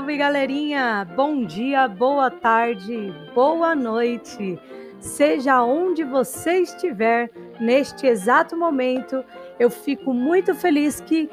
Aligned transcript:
Salve 0.00 0.16
galerinha! 0.16 1.06
Bom 1.14 1.44
dia, 1.44 1.86
boa 1.86 2.30
tarde, 2.30 3.12
boa 3.34 3.74
noite. 3.74 4.58
Seja 4.98 5.62
onde 5.62 6.04
você 6.04 6.60
estiver 6.60 7.30
neste 7.60 8.06
exato 8.06 8.56
momento, 8.56 9.22
eu 9.58 9.68
fico 9.68 10.14
muito 10.14 10.54
feliz 10.54 11.02
que 11.02 11.28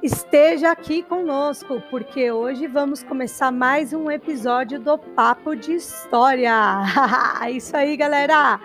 esteja 0.00 0.70
aqui 0.70 1.02
conosco, 1.02 1.82
porque 1.90 2.30
hoje 2.30 2.68
vamos 2.68 3.02
começar 3.02 3.50
mais 3.50 3.92
um 3.92 4.08
episódio 4.08 4.78
do 4.78 4.96
Papo 4.96 5.56
de 5.56 5.72
História. 5.72 6.54
Isso 7.50 7.76
aí, 7.76 7.96
galera! 7.96 8.60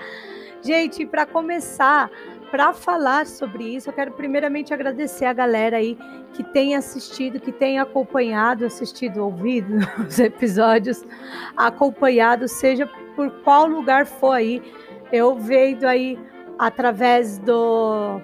Gente, 0.62 1.08
para 1.08 1.26
começar, 1.26 2.12
para 2.50 2.74
falar 2.74 3.26
sobre 3.26 3.76
isso, 3.76 3.90
eu 3.90 3.94
quero 3.94 4.12
primeiramente 4.12 4.74
agradecer 4.74 5.26
a 5.26 5.34
galera 5.34 5.78
aí 5.78 5.98
que 6.34 6.44
tem 6.44 6.76
assistido, 6.76 7.40
que 7.40 7.52
tem 7.52 7.80
acompanhado, 7.80 8.66
assistido, 8.66 9.24
ouvido 9.24 9.78
os 10.06 10.20
episódios, 10.20 11.04
acompanhado, 11.56 12.48
seja 12.48 12.88
por 13.16 13.30
qual 13.44 13.68
lugar 13.68 14.06
for 14.06 14.32
aí. 14.32 14.62
Eu 15.12 15.36
vejo 15.36 15.88
aí 15.88 16.20
através 16.58 17.38
do 17.38 18.22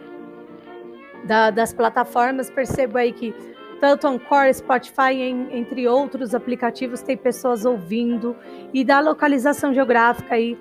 da, 1.23 1.49
das 1.49 1.73
plataformas, 1.73 2.49
percebo 2.49 2.97
aí 2.97 3.11
que 3.11 3.33
tanto 3.79 4.07
Anchor, 4.07 4.53
Spotify, 4.53 5.13
em, 5.13 5.57
entre 5.57 5.87
outros 5.87 6.33
aplicativos, 6.33 7.01
tem 7.01 7.17
pessoas 7.17 7.65
ouvindo 7.65 8.35
e 8.73 8.83
da 8.83 8.99
localização 8.99 9.73
geográfica 9.73 10.35
aí, 10.35 10.57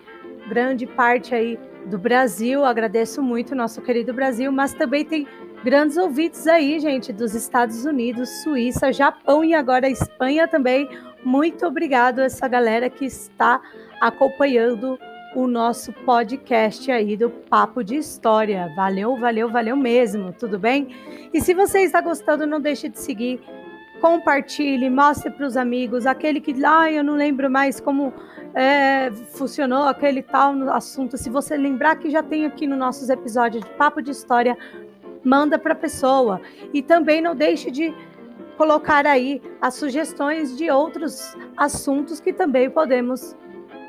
grande 0.48 0.86
parte 0.86 1.34
aí 1.34 1.58
do 1.86 1.98
Brasil. 1.98 2.64
Agradeço 2.64 3.22
muito 3.22 3.54
nosso 3.54 3.80
querido 3.82 4.12
Brasil, 4.12 4.50
mas 4.50 4.72
também 4.72 5.04
tem 5.04 5.27
grandes 5.64 5.96
ouvintes 5.96 6.46
aí, 6.46 6.78
gente, 6.78 7.12
dos 7.12 7.34
Estados 7.34 7.84
Unidos, 7.84 8.28
Suíça, 8.42 8.92
Japão 8.92 9.44
e 9.44 9.54
agora 9.54 9.88
Espanha 9.88 10.46
também. 10.46 10.88
Muito 11.24 11.66
obrigado 11.66 12.20
a 12.20 12.24
essa 12.24 12.46
galera 12.46 12.90
que 12.90 13.05
está 13.05 13.60
acompanhando 14.00 14.98
o 15.34 15.46
nosso 15.46 15.92
podcast 15.92 16.90
aí 16.92 17.16
do 17.16 17.28
Papo 17.28 17.82
de 17.82 17.96
História. 17.96 18.72
Valeu, 18.77 19.16
valeu, 19.16 19.50
valeu 19.50 19.77
mesmo, 19.77 20.32
tudo 20.32 20.58
bem? 20.58 20.94
E 21.32 21.40
se 21.40 21.55
você 21.55 21.80
está 21.80 22.00
gostando, 22.00 22.46
não 22.46 22.60
deixe 22.60 22.88
de 22.88 22.98
seguir, 22.98 23.40
compartilhe, 24.05 24.91
mostre 24.91 25.30
para 25.30 25.47
os 25.47 25.56
amigos, 25.56 26.05
aquele 26.05 26.38
que 26.38 26.52
lá 26.52 26.83
ah, 26.83 26.92
eu 26.92 27.02
não 27.02 27.14
lembro 27.14 27.50
mais 27.50 27.80
como 27.80 28.12
é, 28.55 29.11
funcionou 29.33 29.84
aquele 29.84 30.20
tal 30.20 30.52
assunto. 30.69 31.16
Se 31.16 31.30
você 31.30 31.56
lembrar 31.56 31.96
que 31.96 32.11
já 32.11 32.22
tem 32.22 32.44
aqui 32.44 32.66
nos 32.66 32.78
nossos 32.78 33.08
episódios 33.08 33.64
de 33.64 33.70
Papo 33.77 34.02
de 34.02 34.11
História, 34.11 34.58
manda 35.24 35.58
para 35.58 35.72
a 35.72 35.74
pessoa. 35.77 36.38
E 36.74 36.83
também 36.83 37.22
não 37.22 37.34
deixe 37.34 37.70
de 37.70 37.94
colocar 38.58 39.06
aí 39.06 39.41
as 39.58 39.72
sugestões 39.72 40.55
de 40.55 40.70
outros 40.70 41.34
assuntos 41.56 42.20
que 42.20 42.30
também 42.30 42.68
podemos 42.68 43.34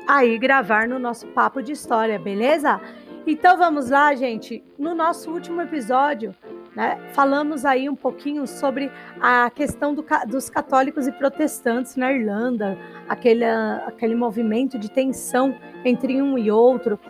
aí 0.08 0.38
gravar 0.38 0.88
no 0.88 0.98
nosso 0.98 1.26
Papo 1.26 1.62
de 1.62 1.72
História, 1.72 2.18
beleza? 2.18 2.80
Então 3.26 3.58
vamos 3.58 3.90
lá, 3.90 4.14
gente. 4.14 4.64
No 4.78 4.94
nosso 4.94 5.30
último 5.30 5.60
episódio, 5.60 6.34
né, 6.76 6.98
falamos 7.12 7.64
aí 7.64 7.88
um 7.88 7.96
pouquinho 7.96 8.46
sobre 8.46 8.92
a 9.18 9.50
questão 9.50 9.94
do, 9.94 10.04
dos 10.28 10.50
católicos 10.50 11.06
e 11.06 11.12
protestantes 11.12 11.96
na 11.96 12.12
Irlanda, 12.12 12.78
aquele, 13.08 13.44
aquele 13.44 14.14
movimento 14.14 14.78
de 14.78 14.90
tensão 14.90 15.56
entre 15.84 16.20
um 16.20 16.36
e 16.36 16.50
outro, 16.50 17.00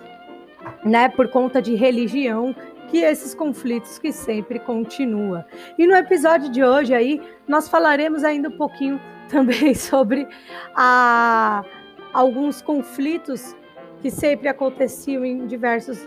né, 0.85 1.09
por 1.09 1.29
conta 1.29 1.61
de 1.61 1.75
religião, 1.75 2.55
que 2.89 2.99
esses 2.99 3.35
conflitos 3.35 3.99
que 3.99 4.13
sempre 4.13 4.61
continua. 4.61 5.45
E 5.77 5.85
no 5.85 5.97
episódio 5.97 6.49
de 6.49 6.63
hoje 6.63 6.95
aí, 6.95 7.21
nós 7.49 7.69
falaremos 7.69 8.23
ainda 8.23 8.49
um 8.49 8.57
pouquinho 8.57 9.01
também 9.29 9.75
sobre 9.75 10.29
a, 10.77 11.65
alguns 12.13 12.63
conflitos 12.63 13.57
que 14.01 14.11
sempre 14.13 14.47
aconteciam 14.47 15.25
em 15.25 15.47
diversos, 15.47 16.07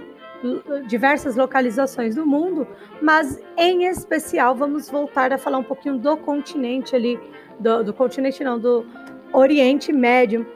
diversas 0.88 1.36
localizações 1.36 2.16
do 2.16 2.26
mundo, 2.26 2.68
mas 3.02 3.42
em 3.58 3.86
especial 3.86 4.56
vamos 4.56 4.90
voltar 4.90 5.34
a 5.34 5.38
falar 5.38 5.58
um 5.58 5.64
pouquinho 5.64 5.98
do 5.98 6.16
continente 6.18 6.96
ali, 6.96 7.20
do, 7.60 7.84
do 7.84 7.94
continente 7.94 8.44
não, 8.44 8.60
do 8.60 8.86
Oriente 9.34 9.92
Médio. 9.92 10.48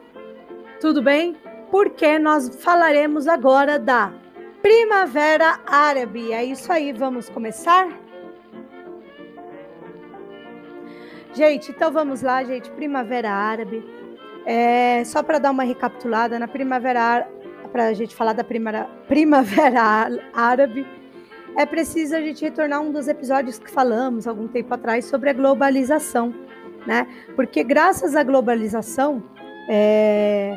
Tudo 0.79 1.01
bem? 1.01 1.35
Porque 1.69 2.17
nós 2.19 2.61
falaremos 2.63 3.27
agora 3.27 3.77
da 3.77 4.13
Primavera 4.61 5.59
Árabe. 5.66 6.31
É 6.31 6.44
isso 6.44 6.71
aí, 6.71 6.94
vamos 6.94 7.29
começar? 7.29 7.88
Gente, 11.33 11.71
então 11.71 11.91
vamos 11.91 12.21
lá, 12.21 12.44
gente. 12.44 12.69
Primavera 12.71 13.31
Árabe. 13.31 13.83
É, 14.45 15.03
só 15.05 15.23
para 15.23 15.39
dar 15.39 15.51
uma 15.51 15.63
recapitulada, 15.63 16.38
na 16.38 16.47
Primavera 16.47 17.27
para 17.73 17.88
a 17.88 17.94
gente 17.94 18.16
falar 18.16 18.34
da 18.34 18.44
primavera, 18.44 18.88
primavera 19.07 19.81
Árabe, 20.31 20.85
é 21.57 21.66
preciso 21.66 22.16
a 22.16 22.22
gente 22.22 22.45
retornar 22.45 22.79
um 22.79 22.91
dos 22.91 23.07
episódios 23.07 23.57
que 23.57 23.69
falamos 23.69 24.28
algum 24.28 24.47
tempo 24.47 24.72
atrás 24.72 25.06
sobre 25.06 25.31
a 25.31 25.34
globalização, 25.34 26.33
né? 26.85 27.07
Porque 27.35 27.63
graças 27.63 28.16
à 28.16 28.23
globalização, 28.23 29.23
é, 29.67 30.56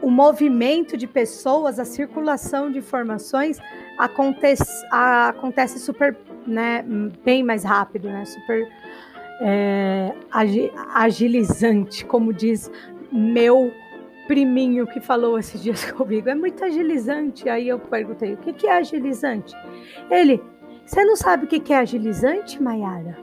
o 0.00 0.10
movimento 0.10 0.96
de 0.96 1.06
pessoas, 1.06 1.78
a 1.78 1.84
circulação 1.84 2.70
de 2.70 2.78
informações 2.78 3.58
acontece, 3.98 4.86
acontece 4.90 5.78
super, 5.78 6.16
né, 6.46 6.82
bem 7.24 7.42
mais 7.42 7.62
rápido, 7.62 8.08
né? 8.08 8.24
Super 8.24 8.66
é, 9.42 10.14
agilizante, 10.94 12.06
como 12.06 12.32
diz 12.32 12.70
meu 13.12 13.70
priminho 14.26 14.86
que 14.86 15.00
falou 15.00 15.38
esses 15.38 15.62
dias 15.62 15.90
comigo. 15.92 16.28
É 16.28 16.34
muito 16.34 16.64
agilizante. 16.64 17.48
Aí 17.48 17.68
eu 17.68 17.78
perguntei: 17.78 18.34
o 18.34 18.36
que 18.36 18.66
é 18.66 18.78
agilizante? 18.78 19.54
Ele, 20.10 20.42
você 20.84 21.04
não 21.04 21.16
sabe 21.16 21.44
o 21.44 21.48
que 21.48 21.72
é 21.72 21.78
agilizante, 21.78 22.62
Mayara? 22.62 23.18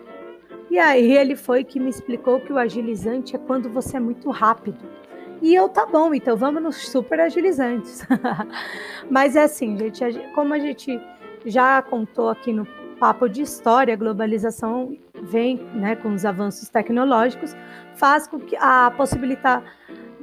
E 0.69 0.79
aí 0.79 1.11
ele 1.15 1.35
foi 1.35 1.63
que 1.63 1.79
me 1.79 1.89
explicou 1.89 2.39
que 2.39 2.51
o 2.51 2.57
agilizante 2.57 3.35
é 3.35 3.39
quando 3.39 3.69
você 3.69 3.97
é 3.97 3.99
muito 3.99 4.29
rápido. 4.31 4.79
E 5.41 5.53
eu, 5.53 5.67
tá 5.67 5.85
bom, 5.85 6.13
então 6.13 6.37
vamos 6.37 6.63
nos 6.63 6.87
super 6.89 7.19
agilizantes. 7.19 8.07
Mas 9.11 9.35
é 9.35 9.43
assim, 9.43 9.77
gente, 9.77 10.19
como 10.33 10.53
a 10.53 10.59
gente 10.59 10.99
já 11.45 11.81
contou 11.81 12.29
aqui 12.29 12.53
no 12.53 12.65
papo 12.97 13.27
de 13.27 13.41
história, 13.41 13.93
a 13.93 13.97
globalização 13.97 14.97
vem 15.21 15.57
né, 15.75 15.95
com 15.95 16.13
os 16.13 16.25
avanços 16.25 16.69
tecnológicos, 16.69 17.55
faz 17.95 18.25
com 18.25 18.39
que 18.39 18.55
a 18.55 18.91
possibilitar 18.95 19.61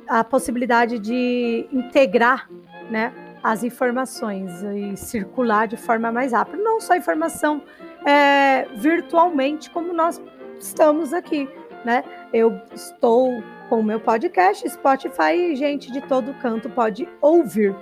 a 0.09 0.25
possibilidade 0.25 0.99
de 0.99 1.67
integrar 1.73 2.49
né, 2.91 3.13
as 3.43 3.63
informações 3.63 4.63
e 4.63 4.97
circular 4.97 5.67
de 5.67 5.77
forma 5.77 6.13
mais 6.13 6.33
rápida. 6.33 6.63
Não 6.63 6.81
só 6.81 6.97
informação 6.97 7.63
é, 8.05 8.67
virtualmente, 8.75 9.71
como 9.71 9.93
nós 9.93 10.21
estamos 10.59 11.13
aqui. 11.13 11.49
Né? 11.85 12.05
Eu 12.33 12.61
estou 12.75 13.43
com 13.69 13.81
o 13.81 13.85
meu 13.85 14.01
podcast, 14.01 14.69
Spotify, 14.69 15.33
e 15.33 15.57
gente 15.57 15.91
de 15.91 16.01
todo 16.03 16.35
canto 16.35 16.69
pode 16.69 17.09
ouvir. 17.21 17.75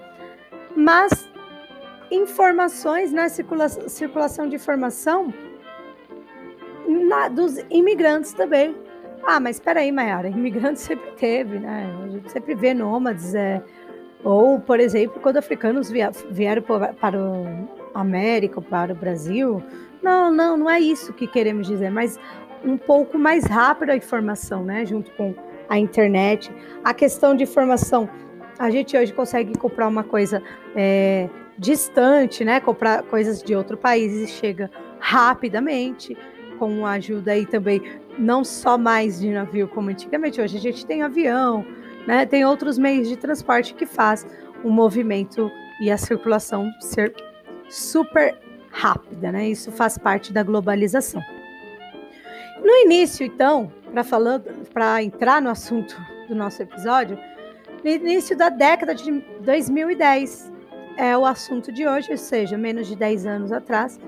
Mas 0.76 1.28
informações, 2.10 3.12
né, 3.12 3.28
circula 3.28 3.68
circulação 3.68 4.48
de 4.48 4.56
informação 4.56 5.32
na, 6.86 7.28
dos 7.28 7.56
imigrantes 7.70 8.32
também. 8.32 8.76
Ah, 9.24 9.40
mas 9.40 9.56
espera 9.56 9.80
aí, 9.80 9.92
Mayara, 9.92 10.28
imigrante 10.28 10.80
sempre 10.80 11.10
teve, 11.12 11.58
né? 11.58 11.94
A 12.04 12.08
gente 12.08 12.30
sempre 12.30 12.54
vê 12.54 12.72
nômades, 12.72 13.34
é... 13.34 13.62
ou, 14.24 14.60
por 14.60 14.80
exemplo, 14.80 15.20
quando 15.20 15.36
africanos 15.36 15.90
vieram 16.30 16.62
para 17.00 17.18
o 17.18 17.68
América, 17.94 18.60
para 18.60 18.92
o 18.92 18.96
Brasil. 18.96 19.62
Não, 20.02 20.30
não, 20.30 20.56
não 20.56 20.70
é 20.70 20.80
isso 20.80 21.12
que 21.12 21.26
queremos 21.26 21.66
dizer, 21.66 21.90
mas 21.90 22.18
um 22.64 22.76
pouco 22.76 23.18
mais 23.18 23.44
rápido 23.44 23.90
a 23.90 23.96
informação, 23.96 24.64
né? 24.64 24.84
Junto 24.86 25.10
com 25.12 25.34
a 25.68 25.78
internet. 25.78 26.50
A 26.82 26.94
questão 26.94 27.34
de 27.34 27.44
informação, 27.44 28.08
a 28.58 28.70
gente 28.70 28.96
hoje 28.96 29.12
consegue 29.12 29.56
comprar 29.58 29.86
uma 29.88 30.02
coisa 30.02 30.42
é, 30.74 31.28
distante, 31.58 32.44
né? 32.44 32.60
Comprar 32.60 33.02
coisas 33.02 33.42
de 33.42 33.54
outro 33.54 33.76
país 33.76 34.12
e 34.14 34.26
chega 34.26 34.70
rapidamente, 34.98 36.16
com 36.58 36.84
a 36.84 36.92
ajuda 36.92 37.32
aí 37.32 37.46
também 37.46 37.82
não 38.18 38.44
só 38.44 38.76
mais 38.76 39.20
de 39.20 39.30
navio 39.30 39.68
como 39.68 39.90
antigamente, 39.90 40.40
hoje 40.40 40.56
a 40.56 40.60
gente 40.60 40.84
tem 40.84 41.02
avião, 41.02 41.64
né? 42.06 42.26
Tem 42.26 42.44
outros 42.44 42.78
meios 42.78 43.08
de 43.08 43.16
transporte 43.16 43.74
que 43.74 43.86
faz 43.86 44.26
o 44.64 44.70
movimento 44.70 45.50
e 45.80 45.90
a 45.90 45.96
circulação 45.96 46.68
ser 46.80 47.14
super 47.68 48.36
rápida, 48.70 49.30
né? 49.30 49.48
Isso 49.48 49.70
faz 49.70 49.96
parte 49.96 50.32
da 50.32 50.42
globalização. 50.42 51.22
No 52.60 52.74
início, 52.84 53.24
então, 53.24 53.72
para 53.92 54.02
falando, 54.02 54.44
para 54.72 55.02
entrar 55.02 55.40
no 55.40 55.48
assunto 55.48 55.96
do 56.28 56.34
nosso 56.34 56.62
episódio, 56.62 57.18
no 57.84 57.90
início 57.90 58.36
da 58.36 58.48
década 58.48 58.94
de 58.94 59.24
2010 59.40 60.52
é 60.96 61.16
o 61.16 61.24
assunto 61.24 61.70
de 61.70 61.86
hoje, 61.86 62.10
ou 62.10 62.16
seja, 62.18 62.58
menos 62.58 62.88
de 62.88 62.96
10 62.96 63.26
anos 63.26 63.52
atrás, 63.52 64.00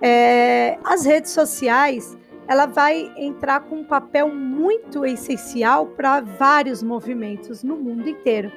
é, 0.00 0.78
as 0.84 1.04
redes 1.04 1.32
sociais 1.32 2.16
ela 2.48 2.64
vai 2.64 3.12
entrar 3.16 3.60
com 3.60 3.80
um 3.80 3.84
papel 3.84 4.34
muito 4.34 5.04
essencial 5.04 5.86
para 5.86 6.20
vários 6.20 6.82
movimentos 6.82 7.62
no 7.62 7.76
mundo 7.76 8.08
inteiro. 8.08 8.50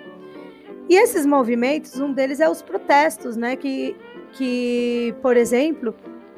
E 0.90 0.96
esses 0.96 1.26
movimentos, 1.26 2.00
um 2.00 2.14
deles 2.14 2.40
é 2.40 2.50
os 2.50 2.62
protestos, 2.62 3.36
né? 3.36 3.58
Que, 3.58 3.96
que 4.32 5.14
por 5.22 5.36
exemplo, 5.36 5.94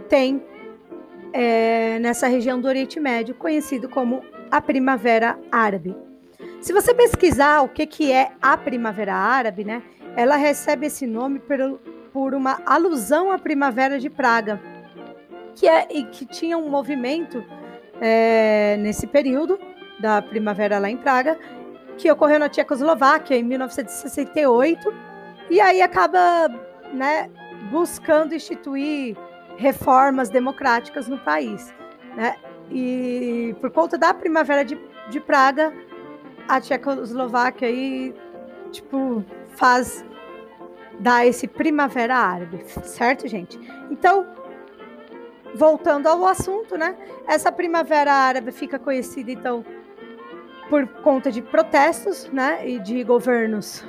tem 0.09 0.43
é, 1.31 1.99
nessa 1.99 2.27
região 2.27 2.59
do 2.59 2.67
Oriente 2.67 2.99
Médio, 2.99 3.35
conhecido 3.35 3.87
como 3.87 4.23
a 4.49 4.59
Primavera 4.59 5.39
Árabe. 5.51 5.95
Se 6.59 6.73
você 6.73 6.93
pesquisar 6.93 7.61
o 7.61 7.69
que, 7.69 7.85
que 7.85 8.11
é 8.11 8.31
a 8.41 8.57
Primavera 8.57 9.13
Árabe, 9.13 9.63
né? 9.63 9.83
Ela 10.15 10.37
recebe 10.37 10.87
esse 10.87 11.05
nome 11.05 11.39
por, 11.39 11.79
por 12.11 12.33
uma 12.33 12.61
alusão 12.65 13.31
à 13.31 13.37
Primavera 13.37 13.99
de 13.99 14.09
Praga, 14.09 14.59
que, 15.55 15.67
é, 15.67 15.85
que 15.85 16.25
tinha 16.25 16.57
um 16.57 16.69
movimento 16.69 17.43
é, 18.01 18.77
nesse 18.77 19.07
período 19.07 19.59
da 19.99 20.21
primavera 20.21 20.79
lá 20.79 20.89
em 20.89 20.97
Praga, 20.97 21.37
que 21.97 22.11
ocorreu 22.11 22.39
na 22.39 22.49
Tchecoslováquia 22.49 23.37
em 23.37 23.43
1968, 23.43 24.93
e 25.49 25.61
aí 25.61 25.81
acaba 25.81 26.19
né, 26.91 27.29
buscando 27.71 28.33
instituir 28.33 29.15
reformas 29.57 30.29
democráticas 30.29 31.07
no 31.07 31.17
país. 31.17 31.73
Né? 32.15 32.35
E 32.71 33.55
por 33.61 33.69
conta 33.71 33.97
da 33.97 34.13
primavera 34.13 34.65
de, 34.65 34.79
de 35.09 35.19
Praga, 35.19 35.73
a 36.47 36.59
Tchecoslováquia 36.59 37.67
aí, 37.67 38.13
tipo, 38.71 39.23
faz 39.55 40.03
dar 40.99 41.25
esse 41.25 41.47
primavera 41.47 42.15
árabe, 42.15 42.63
certo, 42.83 43.27
gente? 43.27 43.59
Então, 43.89 44.25
voltando 45.53 46.07
ao 46.07 46.25
assunto, 46.25 46.77
né? 46.77 46.95
Essa 47.27 47.51
primavera 47.51 48.11
árabe 48.11 48.51
fica 48.51 48.79
conhecida, 48.79 49.31
então, 49.31 49.63
por 50.69 50.87
conta 50.87 51.31
de 51.31 51.41
protestos, 51.41 52.29
né? 52.31 52.67
E 52.67 52.79
de 52.79 53.03
governos 53.03 53.85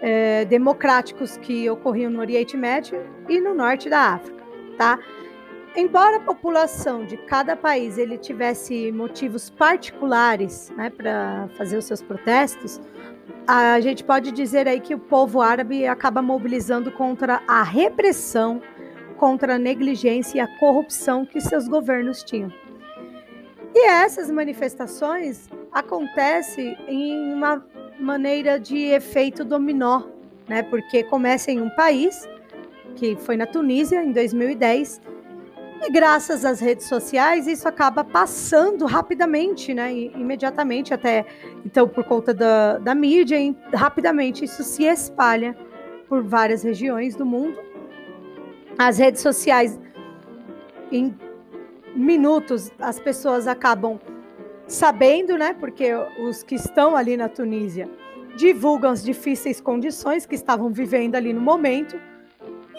é, 0.00 0.44
democráticos 0.44 1.36
que 1.36 1.68
ocorriam 1.68 2.10
no 2.10 2.20
Oriente 2.20 2.56
Médio 2.56 3.04
e 3.28 3.40
no 3.40 3.54
norte 3.54 3.88
da 3.88 4.14
África, 4.14 4.42
tá? 4.76 4.98
Embora 5.76 6.16
a 6.16 6.20
população 6.20 7.04
de 7.04 7.16
cada 7.16 7.54
país 7.54 7.98
ele 7.98 8.18
tivesse 8.18 8.90
motivos 8.90 9.50
particulares, 9.50 10.72
né, 10.76 10.90
para 10.90 11.48
fazer 11.56 11.76
os 11.76 11.84
seus 11.84 12.02
protestos, 12.02 12.80
a 13.46 13.78
gente 13.78 14.02
pode 14.02 14.32
dizer 14.32 14.66
aí 14.66 14.80
que 14.80 14.94
o 14.94 14.98
povo 14.98 15.40
árabe 15.40 15.86
acaba 15.86 16.20
mobilizando 16.20 16.90
contra 16.90 17.42
a 17.46 17.62
repressão 17.62 18.60
contra 19.18 19.56
a 19.56 19.58
negligência 19.58 20.38
e 20.38 20.40
a 20.40 20.46
corrupção 20.58 21.26
que 21.26 21.40
seus 21.40 21.68
governos 21.68 22.22
tinham. 22.22 22.52
E 23.74 23.86
essas 23.86 24.30
manifestações 24.30 25.48
acontecem 25.70 26.76
em 26.88 27.34
uma 27.34 27.64
maneira 28.00 28.58
de 28.58 28.78
efeito 28.78 29.44
dominó, 29.44 30.04
né? 30.48 30.62
Porque 30.62 31.02
começa 31.02 31.50
em 31.50 31.60
um 31.60 31.68
país, 31.70 32.26
que 32.96 33.16
foi 33.16 33.36
na 33.36 33.46
Tunísia, 33.46 34.02
em 34.02 34.12
2010, 34.12 35.00
e 35.82 35.90
graças 35.90 36.44
às 36.44 36.58
redes 36.58 36.86
sociais, 36.86 37.46
isso 37.46 37.68
acaba 37.68 38.02
passando 38.02 38.84
rapidamente, 38.86 39.74
né? 39.74 39.92
Imediatamente, 39.92 40.94
até 40.94 41.26
então, 41.64 41.86
por 41.86 42.04
conta 42.04 42.32
da, 42.32 42.78
da 42.78 42.94
mídia, 42.94 43.36
rapidamente 43.74 44.44
isso 44.44 44.64
se 44.64 44.84
espalha 44.84 45.56
por 46.08 46.22
várias 46.22 46.62
regiões 46.62 47.14
do 47.14 47.26
mundo 47.26 47.67
as 48.78 48.96
redes 48.96 49.20
sociais, 49.20 49.78
em 50.92 51.14
minutos, 51.94 52.70
as 52.78 53.00
pessoas 53.00 53.48
acabam 53.48 53.98
sabendo, 54.68 55.36
né? 55.36 55.54
Porque 55.58 55.92
os 56.22 56.44
que 56.44 56.54
estão 56.54 56.94
ali 56.94 57.16
na 57.16 57.28
Tunísia 57.28 57.90
divulgam 58.36 58.92
as 58.92 59.02
difíceis 59.02 59.60
condições 59.60 60.24
que 60.24 60.36
estavam 60.36 60.70
vivendo 60.70 61.16
ali 61.16 61.32
no 61.32 61.40
momento. 61.40 62.00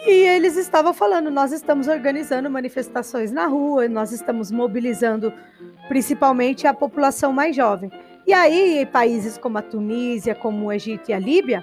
E 0.06 0.10
eles 0.10 0.56
estavam 0.56 0.94
falando: 0.94 1.30
nós 1.30 1.52
estamos 1.52 1.86
organizando 1.86 2.48
manifestações 2.48 3.30
na 3.30 3.46
rua, 3.46 3.86
nós 3.86 4.10
estamos 4.10 4.50
mobilizando 4.50 5.30
principalmente 5.86 6.66
a 6.66 6.72
população 6.72 7.30
mais 7.30 7.54
jovem. 7.54 7.90
E 8.26 8.32
aí, 8.32 8.86
países 8.86 9.36
como 9.36 9.58
a 9.58 9.62
Tunísia, 9.62 10.34
como 10.34 10.66
o 10.66 10.72
Egito 10.72 11.10
e 11.10 11.12
a 11.12 11.18
Líbia, 11.18 11.62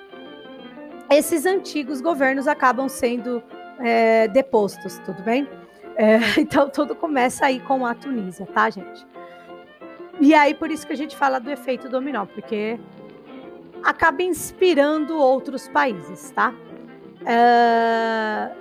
esses 1.10 1.46
antigos 1.46 2.02
governos 2.02 2.48
acabam 2.48 2.88
sendo 2.88 3.42
é, 3.80 4.28
depostos, 4.28 5.00
tudo 5.06 5.22
bem? 5.24 5.48
É, 5.96 6.20
então 6.40 6.70
tudo 6.70 6.96
começa 6.96 7.46
aí 7.46 7.60
com 7.60 7.86
a 7.86 7.94
Tunísia, 7.94 8.46
tá, 8.46 8.70
gente? 8.70 9.06
E 10.20 10.34
aí 10.34 10.54
por 10.54 10.72
isso 10.72 10.86
que 10.86 10.94
a 10.94 10.98
gente 10.98 11.16
fala 11.16 11.40
do 11.40 11.50
efeito 11.50 11.90
dominó, 11.90 12.26
porque 12.26 12.80
acaba 13.84 14.24
inspirando 14.24 15.18
outros 15.18 15.68
países, 15.68 16.32
tá? 16.32 16.54
É, 17.26 18.52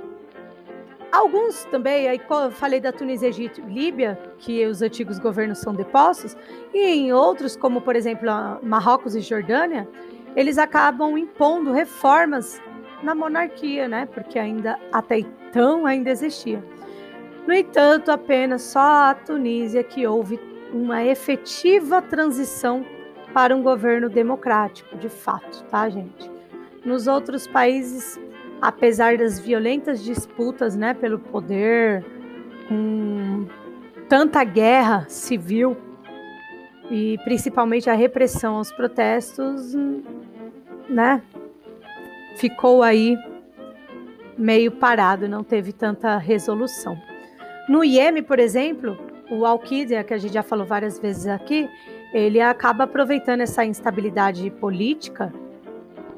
alguns 1.11 1.65
também, 1.67 2.09
aí 2.09 2.21
eu 2.29 2.51
falei 2.51 2.81
da 2.81 2.93
Tunísia, 2.93 3.29
Egito 3.29 3.61
e 3.61 3.73
Líbia, 3.73 4.19
que 4.39 4.67
os 4.67 4.83
antigos 4.83 5.19
governos 5.19 5.59
são 5.59 5.75
depostos, 5.75 6.37
e 6.75 6.79
em 6.79 7.13
outros, 7.13 7.57
como 7.57 7.81
por 7.81 7.97
exemplo 7.97 8.29
Marrocos 8.63 9.15
e 9.15 9.21
Jordânia, 9.21 9.89
eles 10.35 10.59
acabam 10.59 11.17
impondo 11.17 11.73
reformas 11.73 12.61
na 13.03 13.15
monarquia, 13.15 13.89
né? 13.89 14.07
Porque 14.07 14.39
ainda 14.39 14.79
até 14.93 15.19
então 15.19 15.87
ainda 15.87 16.11
existia. 16.11 16.63
No 17.47 17.55
entanto, 17.55 18.11
apenas 18.11 18.63
só 18.63 19.11
a 19.11 19.15
Tunísia 19.15 19.85
que 19.85 20.07
houve 20.07 20.41
uma 20.73 21.05
efetiva 21.05 22.03
transição 22.03 22.85
para 23.33 23.55
um 23.55 23.63
governo 23.63 24.09
democrático, 24.09 24.97
de 24.97 25.09
fato, 25.09 25.63
tá, 25.65 25.89
gente? 25.89 26.31
Nos 26.85 27.07
outros 27.07 27.47
países, 27.47 28.19
apesar 28.61 29.19
das 29.19 29.39
violentas 29.39 30.03
disputas, 30.03 30.75
né, 30.75 30.95
pelo 30.95 31.19
poder, 31.19 32.05
com 32.69 33.47
tanta 34.09 34.43
guerra 34.43 35.07
civil 35.09 35.77
e 36.91 37.19
principalmente 37.25 37.91
a 37.91 37.95
repressão 37.95 38.57
aos 38.57 38.73
protestos, 38.73 39.75
né, 40.89 41.23
ficou 42.37 42.83
aí 42.83 43.17
meio 44.37 44.71
parado, 44.71 45.29
não 45.29 45.43
teve 45.43 45.73
tanta 45.73 46.19
resolução. 46.19 46.97
No 47.69 47.83
Iêmen, 47.83 48.23
por 48.23 48.39
exemplo, 48.39 48.97
o 49.31 49.45
Al-Qaeda, 49.45 50.05
que 50.05 50.15
a 50.15 50.19
gente 50.19 50.35
já 50.35 50.43
falou 50.43 50.67
várias 50.67 50.99
vezes 50.99 51.27
aqui, 51.27 51.69
ele 52.13 52.41
acaba 52.41 52.85
aproveitando 52.85 53.41
essa 53.41 53.65
instabilidade 53.65 54.51
política 54.51 55.33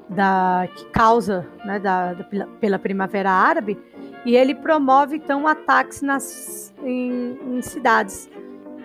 da, 0.09 0.69
que 0.75 0.85
causa 0.87 1.47
né, 1.65 1.79
da, 1.79 2.15
da, 2.15 2.25
pela 2.61 2.79
Primavera 2.79 3.31
Árabe 3.31 3.79
e 4.25 4.37
ele 4.37 4.55
promove 4.55 5.17
então 5.17 5.47
ataques 5.47 6.03
nas, 6.03 6.75
em, 6.83 7.39
em 7.47 7.63
cidades 7.63 8.29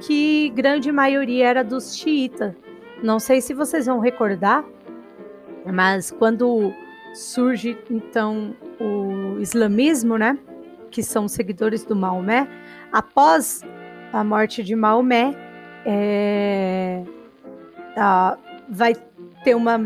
que 0.02 0.50
grande 0.50 0.92
maioria 0.92 1.48
era 1.48 1.64
dos 1.64 1.98
xiitas. 1.98 2.54
Não 3.02 3.20
sei 3.20 3.42
se 3.42 3.54
vocês 3.54 3.86
vão 3.86 4.00
recordar, 4.00 4.64
mas 5.66 6.12
quando 6.12 6.74
surge 7.14 7.78
então 7.90 8.56
o 8.80 9.40
islamismo, 9.40 10.18
né? 10.18 10.38
Que 10.90 11.04
são 11.04 11.28
seguidores 11.28 11.86
do 11.86 11.96
Maomé. 11.96 12.48
Após 12.92 13.62
a 14.12 14.24
morte 14.24 14.64
de 14.64 14.76
Maomé, 14.76 15.34
é, 15.86 17.04
a, 17.96 18.38
vai 18.70 18.96
ter 19.44 19.56
uma 19.56 19.80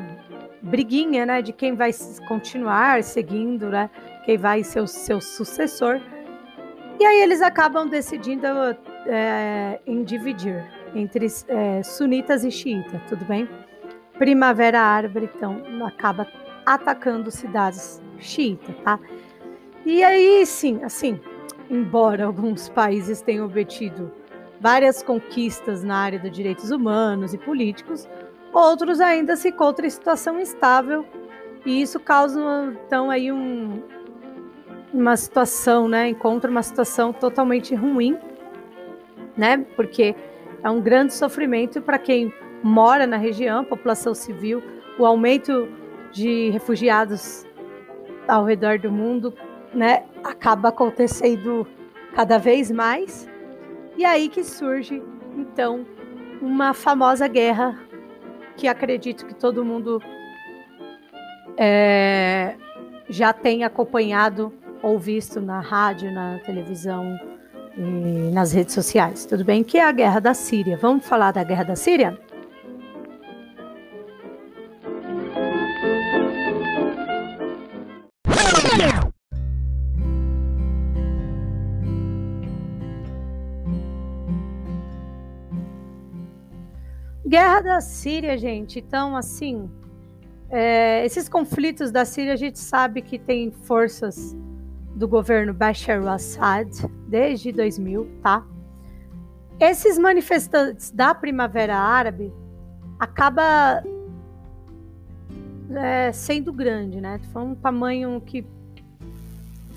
briguinha, 0.62 1.26
né? 1.26 1.42
De 1.42 1.54
quem 1.54 1.76
vai 1.76 1.92
continuar 2.28 3.04
seguindo, 3.04 3.70
né? 3.70 3.90
Quem 4.26 4.38
vai 4.38 4.64
ser 4.64 4.82
o 4.82 4.88
seu 4.88 5.22
sucessor. 5.22 6.00
E 7.00 7.06
aí 7.06 7.22
eles 7.22 7.42
acabam 7.42 7.88
decidindo 7.88 8.48
é, 9.06 9.80
em 9.86 10.04
dividir 10.04 10.66
entre 10.96 11.28
é, 11.48 11.84
sunitas 11.84 12.44
e 12.44 12.50
xiitas, 12.50 13.00
tudo 13.08 13.24
bem? 13.26 13.48
Primavera 14.18 14.82
Árabe, 14.82 15.30
então, 15.36 15.62
acaba 15.86 16.26
atacando 16.68 17.32
cidades 17.32 18.02
xiitas, 18.20 18.76
tá? 18.84 19.00
E 19.86 20.04
aí, 20.04 20.46
sim, 20.46 20.84
assim, 20.84 21.18
embora 21.70 22.26
alguns 22.26 22.68
países 22.68 23.22
tenham 23.22 23.46
obtido 23.46 24.12
várias 24.60 25.02
conquistas 25.02 25.82
na 25.82 25.96
área 25.96 26.20
dos 26.20 26.30
direitos 26.30 26.70
humanos 26.70 27.34
e 27.34 27.38
políticos, 27.38 28.06
outros 28.52 29.00
ainda 29.00 29.38
se 29.38 29.48
encontram 29.48 29.88
em 29.88 29.90
situação 29.90 30.42
instável 30.42 31.06
e 31.66 31.82
isso 31.82 32.02
causa 32.02 32.40
então 32.86 33.10
aí 33.10 33.32
um, 33.32 33.82
uma 34.94 35.16
situação, 35.16 35.88
né? 35.88 36.10
Encontra 36.10 36.52
uma 36.52 36.64
situação 36.64 37.14
totalmente 37.14 37.74
ruim, 37.74 38.18
né? 39.38 39.66
Porque 39.78 40.14
é 40.62 40.70
um 40.70 40.82
grande 40.82 41.14
sofrimento 41.14 41.82
para 41.82 41.98
quem 41.98 42.34
mora 42.62 43.08
na 43.08 43.16
região, 43.16 43.64
população 43.64 44.14
civil, 44.14 44.62
o 45.00 45.06
aumento 45.06 45.70
de 46.18 46.50
refugiados 46.50 47.46
ao 48.28 48.44
redor 48.44 48.80
do 48.80 48.92
mundo, 48.92 49.32
né, 49.74 50.04
acaba 50.24 50.70
acontecendo 50.70 51.68
cada 52.16 52.40
vez 52.40 52.72
mais. 52.72 53.30
E 53.96 54.04
aí 54.04 54.28
que 54.28 54.44
surge 54.44 55.02
então 55.38 55.86
uma 56.42 56.74
famosa 56.74 57.28
guerra 57.28 57.80
que 58.56 58.68
acredito 58.68 59.28
que 59.28 59.36
todo 59.36 59.64
mundo 59.64 60.02
é, 61.56 62.56
já 63.08 63.32
tem 63.32 63.64
acompanhado 63.64 64.52
ou 64.82 64.98
visto 64.98 65.40
na 65.40 65.60
rádio, 65.60 66.12
na 66.12 66.40
televisão 66.40 67.16
e 67.78 68.32
nas 68.34 68.52
redes 68.52 68.74
sociais. 68.74 69.26
Tudo 69.26 69.46
bem? 69.46 69.64
Que 69.64 69.78
é 69.78 69.84
a 69.84 69.92
guerra 69.92 70.20
da 70.20 70.34
Síria. 70.34 70.78
Vamos 70.78 71.08
falar 71.08 71.32
da 71.32 71.44
guerra 71.44 71.64
da 71.64 71.76
Síria? 71.76 72.20
Guerra 87.28 87.60
da 87.60 87.82
Síria, 87.82 88.38
gente. 88.38 88.80
Então, 88.80 89.16
assim, 89.16 89.70
é, 90.50 91.06
esses 91.06 91.28
conflitos 91.28 91.92
da 91.92 92.06
Síria, 92.06 92.32
a 92.32 92.38
gente 92.38 92.58
sabe 92.58 93.02
que 93.02 93.20
tem 93.20 93.52
forças 93.52 94.34
do 94.96 95.08
governo 95.10 95.54
Bashar 95.54 96.00
al-Assad 96.00 96.70
desde 97.06 97.52
2000, 97.52 98.08
tá? 98.24 98.46
Esses 99.60 99.98
manifestantes 99.98 100.90
da 100.90 101.14
Primavera 101.14 101.76
Árabe 101.76 102.32
acaba 102.98 103.84
é, 105.72 106.12
sendo 106.14 106.54
grande, 106.54 107.02
né? 107.02 107.20
Foi 107.34 107.42
um 107.42 107.56
tamanho 107.56 108.22
que 108.22 108.46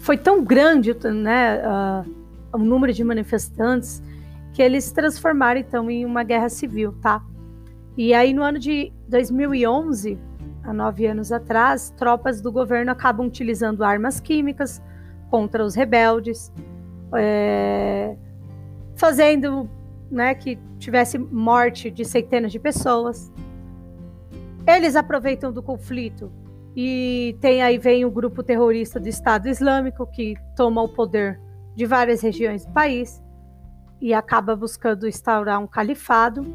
foi 0.02 0.16
tão 0.16 0.44
grande, 0.44 0.94
né? 1.04 1.62
Uh, 1.66 2.20
o 2.52 2.58
número 2.58 2.92
de 2.92 3.02
manifestantes 3.02 4.00
que 4.52 4.62
eles 4.62 4.92
transformaram 4.92 5.58
então 5.58 5.90
em 5.90 6.04
uma 6.04 6.22
guerra 6.22 6.48
civil, 6.48 6.92
tá? 7.00 7.22
E 7.96 8.14
aí 8.14 8.32
no 8.32 8.42
ano 8.42 8.58
de 8.58 8.92
2011, 9.08 10.18
há 10.62 10.72
nove 10.72 11.06
anos 11.06 11.32
atrás, 11.32 11.90
tropas 11.96 12.40
do 12.40 12.52
governo 12.52 12.92
acabam 12.92 13.26
utilizando 13.26 13.82
armas 13.82 14.20
químicas 14.20 14.82
contra 15.28 15.64
os 15.64 15.74
rebeldes, 15.74 16.52
é, 17.14 18.16
fazendo 18.96 19.68
né, 20.10 20.34
que 20.34 20.58
tivesse 20.78 21.18
morte 21.18 21.90
de 21.90 22.04
centenas 22.04 22.52
de 22.52 22.58
pessoas. 22.58 23.32
Eles 24.66 24.96
aproveitam 24.96 25.52
do 25.52 25.62
conflito 25.62 26.32
e 26.76 27.36
tem 27.40 27.62
aí 27.62 27.78
vem 27.78 28.04
o 28.04 28.10
grupo 28.10 28.42
terrorista 28.42 29.00
do 29.00 29.08
Estado 29.08 29.48
Islâmico 29.48 30.06
que 30.06 30.34
toma 30.56 30.82
o 30.82 30.88
poder 30.88 31.40
de 31.74 31.86
várias 31.86 32.20
regiões 32.20 32.64
do 32.64 32.72
país 32.72 33.22
e 34.00 34.14
acaba 34.14 34.54
buscando 34.54 35.08
instaurar 35.08 35.60
um 35.60 35.66
califado 35.66 36.46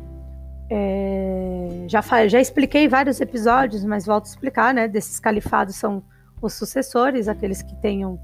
é, 0.70 1.86
já, 1.88 2.02
já 2.28 2.40
expliquei 2.40 2.88
vários 2.88 3.22
episódios, 3.22 3.84
mas 3.84 4.06
volto 4.06 4.26
a 4.26 4.30
explicar, 4.30 4.74
né? 4.74 4.88
Desses 4.88 5.20
califados 5.20 5.76
são 5.76 6.04
os 6.42 6.54
sucessores, 6.54 7.28
aqueles 7.28 7.62
que 7.62 7.76
tenham 7.76 8.20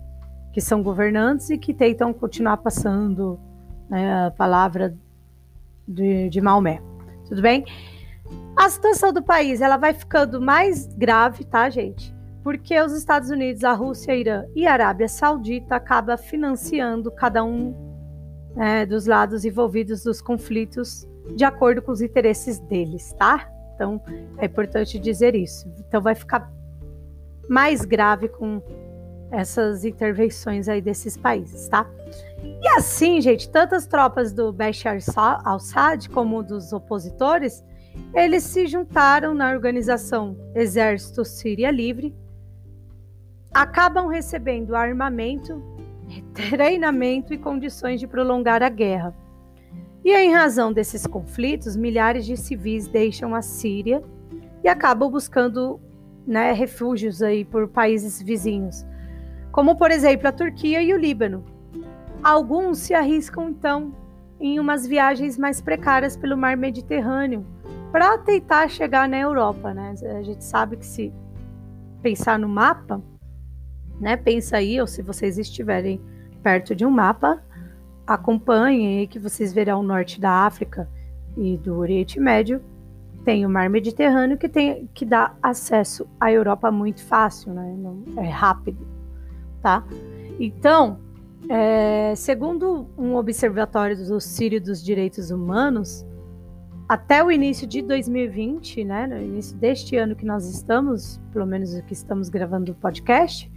que 0.51 0.60
são 0.60 0.83
governantes 0.83 1.50
e 1.50 1.57
que 1.57 1.74
tentam 1.74 2.12
continuar 2.12 2.57
passando 2.57 3.39
né, 3.89 4.25
a 4.25 4.31
palavra 4.31 4.93
de, 5.88 6.29
de 6.29 6.41
Maomé. 6.41 6.81
Tudo 7.27 7.41
bem? 7.41 7.63
A 8.55 8.69
situação 8.69 9.13
do 9.13 9.24
país 9.24 9.62
ela 9.62 9.77
vai 9.77 9.93
ficando 9.93 10.41
mais 10.41 10.88
grave, 10.93 11.45
tá, 11.45 11.69
gente? 11.69 12.13
Porque 12.43 12.79
os 12.81 12.91
Estados 12.91 13.29
Unidos, 13.29 13.63
a 13.63 13.71
Rússia, 13.71 14.13
a 14.13 14.17
Irã 14.17 14.45
e 14.53 14.67
a 14.67 14.74
Arábia 14.74 15.07
Saudita 15.07 15.75
acabam 15.75 16.17
financiando 16.17 17.10
cada 17.12 17.43
um 17.43 17.74
né, 18.53 18.86
dos 18.86 19.05
lados 19.05 19.45
envolvidos 19.45 20.03
dos 20.03 20.21
conflitos 20.21 21.07
de 21.35 21.43
acordo 21.43 21.81
com 21.81 21.91
os 21.91 22.01
interesses 22.01 22.59
deles, 22.59 23.13
tá? 23.13 23.50
Então 23.75 24.01
é 24.38 24.45
importante 24.45 25.00
dizer 25.00 25.35
isso. 25.35 25.71
Então 25.79 26.01
vai 26.01 26.15
ficar 26.15 26.51
mais 27.50 27.83
grave 27.83 28.27
com 28.27 28.61
essas 29.31 29.85
intervenções 29.85 30.67
aí 30.67 30.81
desses 30.81 31.15
países, 31.15 31.67
tá? 31.69 31.89
E 32.43 32.67
assim, 32.69 33.21
gente, 33.21 33.50
tantas 33.50 33.88
tropas 33.88 34.33
do 34.33 34.51
Bashar 34.51 34.97
al-Assad 35.15 36.09
como 36.09 36.43
dos 36.43 36.73
opositores, 36.73 37.63
eles 38.13 38.43
se 38.43 38.67
juntaram 38.67 39.33
na 39.33 39.50
organização 39.51 40.38
Exército 40.53 41.23
Síria 41.23 41.71
Livre, 41.71 42.13
acabam 43.53 44.07
recebendo 44.07 44.75
armamento, 44.75 45.61
treinamento 46.33 47.33
e 47.33 47.38
condições 47.38 48.00
de 48.00 48.07
prolongar 48.07 48.61
a 48.61 48.69
guerra. 48.69 49.15
E 50.03 50.12
em 50.12 50.34
razão 50.34 50.74
desses 50.74 51.05
conflitos, 51.05 51.75
milhares 51.75 52.25
de 52.25 52.36
civis 52.36 52.88
deixam 52.88 53.36
a 53.36 53.41
Síria 53.41 54.03
e 54.63 54.67
acabam 54.67 55.10
buscando 55.10 55.79
né, 56.25 56.51
refúgios 56.51 57.22
aí 57.22 57.46
por 57.46 57.67
países 57.67 58.22
vizinhos, 58.22 58.86
como 59.51 59.75
por 59.75 59.91
exemplo 59.91 60.27
a 60.27 60.31
Turquia 60.31 60.81
e 60.81 60.93
o 60.93 60.98
Líbano. 60.98 61.43
Alguns 62.24 62.79
se 62.79 62.93
arriscam 62.93 63.50
então 63.50 63.93
em 64.39 64.60
umas 64.60 64.88
viagens 64.88 65.38
mais 65.38 65.62
precárias 65.62 66.17
pelo 66.17 66.38
mar 66.38 66.58
Mediterrâneo 66.58 67.46
para 67.91 68.17
tentar 68.17 68.70
chegar 68.70 69.08
na 69.08 69.17
Europa, 69.20 69.74
né? 69.74 69.93
A 70.17 70.24
gente 70.24 70.43
sabe 70.43 70.77
que 70.77 70.86
se 70.86 71.13
pensar 72.01 72.39
no 72.39 72.48
mapa, 72.48 73.03
né? 74.00 74.15
Pensa 74.15 74.58
aí, 74.58 74.79
ou 74.79 74.88
se 74.88 75.01
vocês 75.01 75.38
estiverem 75.38 76.01
perto 76.41 76.75
de 76.75 76.86
um 76.86 76.89
mapa, 76.89 77.43
acompanhem 78.13 79.07
que 79.07 79.19
vocês 79.19 79.53
verão 79.53 79.81
o 79.81 79.83
norte 79.83 80.19
da 80.19 80.45
África 80.45 80.89
e 81.37 81.57
do 81.57 81.77
Oriente 81.77 82.19
Médio 82.19 82.61
tem 83.23 83.45
o 83.45 83.49
Mar 83.49 83.69
Mediterrâneo 83.69 84.37
que 84.37 84.49
tem 84.49 84.89
que 84.93 85.05
dá 85.05 85.33
acesso 85.41 86.07
à 86.19 86.31
Europa 86.31 86.71
muito 86.71 87.03
fácil, 87.03 87.53
né? 87.53 87.75
Não, 87.77 88.03
é 88.17 88.29
rápido, 88.29 88.85
tá? 89.61 89.83
Então, 90.39 90.99
é, 91.49 92.13
segundo 92.15 92.87
um 92.97 93.15
observatório 93.15 93.95
do 93.95 94.19
Sírio 94.19 94.61
dos 94.61 94.83
Direitos 94.83 95.31
Humanos, 95.31 96.05
até 96.89 97.23
o 97.23 97.31
início 97.31 97.67
de 97.67 97.81
2020, 97.81 98.83
né, 98.83 99.07
no 99.07 99.17
início 99.17 99.55
deste 99.57 99.95
ano 99.95 100.15
que 100.15 100.25
nós 100.25 100.45
estamos, 100.49 101.21
pelo 101.31 101.45
menos 101.45 101.79
que 101.81 101.93
estamos 101.93 102.27
gravando 102.27 102.71
o 102.71 102.75
podcast, 102.75 103.49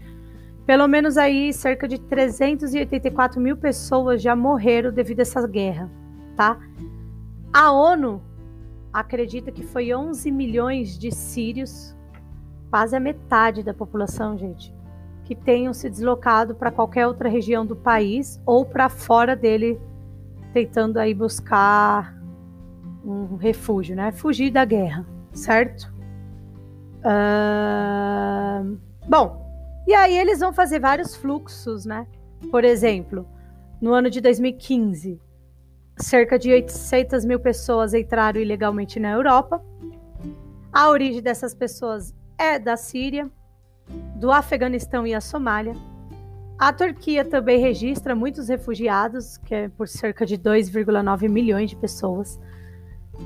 pelo 0.67 0.89
menos 0.89 1.17
aí 1.17 1.53
cerca 1.53 1.87
de 1.87 1.99
384 1.99 3.41
mil 3.41 3.57
pessoas 3.57 4.23
já 4.23 4.35
morreram 4.35 4.91
devido 4.91 5.21
a 5.21 5.23
essa 5.23 5.47
guerra, 5.47 5.91
tá? 6.37 6.59
A 7.53 7.71
ONU 7.71 8.23
acredita 8.93 9.53
que 9.53 9.63
foi 9.63 9.95
11 9.95 10.31
milhões 10.31 10.99
de 10.99 11.11
sírios, 11.11 11.95
quase 12.71 12.97
a 12.97 13.01
metade 13.01 13.63
da 13.63 13.75
população, 13.75 14.39
gente, 14.39 14.75
que 15.25 15.35
tenham 15.35 15.73
se 15.73 15.91
deslocado 15.91 16.55
para 16.55 16.71
qualquer 16.71 17.07
outra 17.07 17.29
região 17.29 17.67
do 17.67 17.77
país 17.77 18.41
ou 18.47 18.65
para 18.65 18.89
fora 18.89 19.37
dele, 19.37 19.79
tentando 20.53 20.99
aí 20.99 21.13
buscar 21.13 22.15
um 23.05 23.37
refúgio, 23.37 23.95
né? 23.95 24.13
Fugir 24.13 24.51
da 24.51 24.65
guerra, 24.65 25.07
certo? 25.33 25.93
Uh... 27.05 28.79
Bom, 29.07 29.44
e 29.87 29.95
aí 29.95 30.17
eles 30.17 30.41
vão 30.41 30.53
fazer 30.53 30.81
vários 30.81 31.15
fluxos, 31.15 31.85
né? 31.85 32.07
Por 32.51 32.65
exemplo, 32.65 33.27
no 33.81 33.93
ano 33.93 34.09
de 34.09 34.21
2015, 34.21 35.21
cerca 35.99 36.39
de 36.39 36.51
800 36.51 37.25
mil 37.25 37.39
pessoas 37.39 37.95
entraram 37.95 38.41
ilegalmente 38.41 38.99
na 38.99 39.11
Europa. 39.11 39.63
A 40.73 40.89
origem 40.89 41.23
dessas 41.23 41.55
pessoas 41.55 42.15
é 42.39 42.59
da 42.59 42.77
Síria, 42.77 43.31
do 44.17 44.33
Afeganistão 44.33 45.07
e 45.07 45.15
a 45.15 45.21
Somália. 45.21 45.75
A 46.59 46.73
Turquia 46.73 47.25
também 47.25 47.61
registra 47.61 48.15
muitos 48.15 48.49
refugiados, 48.49 49.37
que 49.39 49.55
é 49.55 49.69
por 49.69 49.89
cerca 49.89 50.25
de 50.25 50.39
2,9 50.39 51.29
milhões 51.29 51.71
de 51.71 51.77
pessoas, 51.77 52.41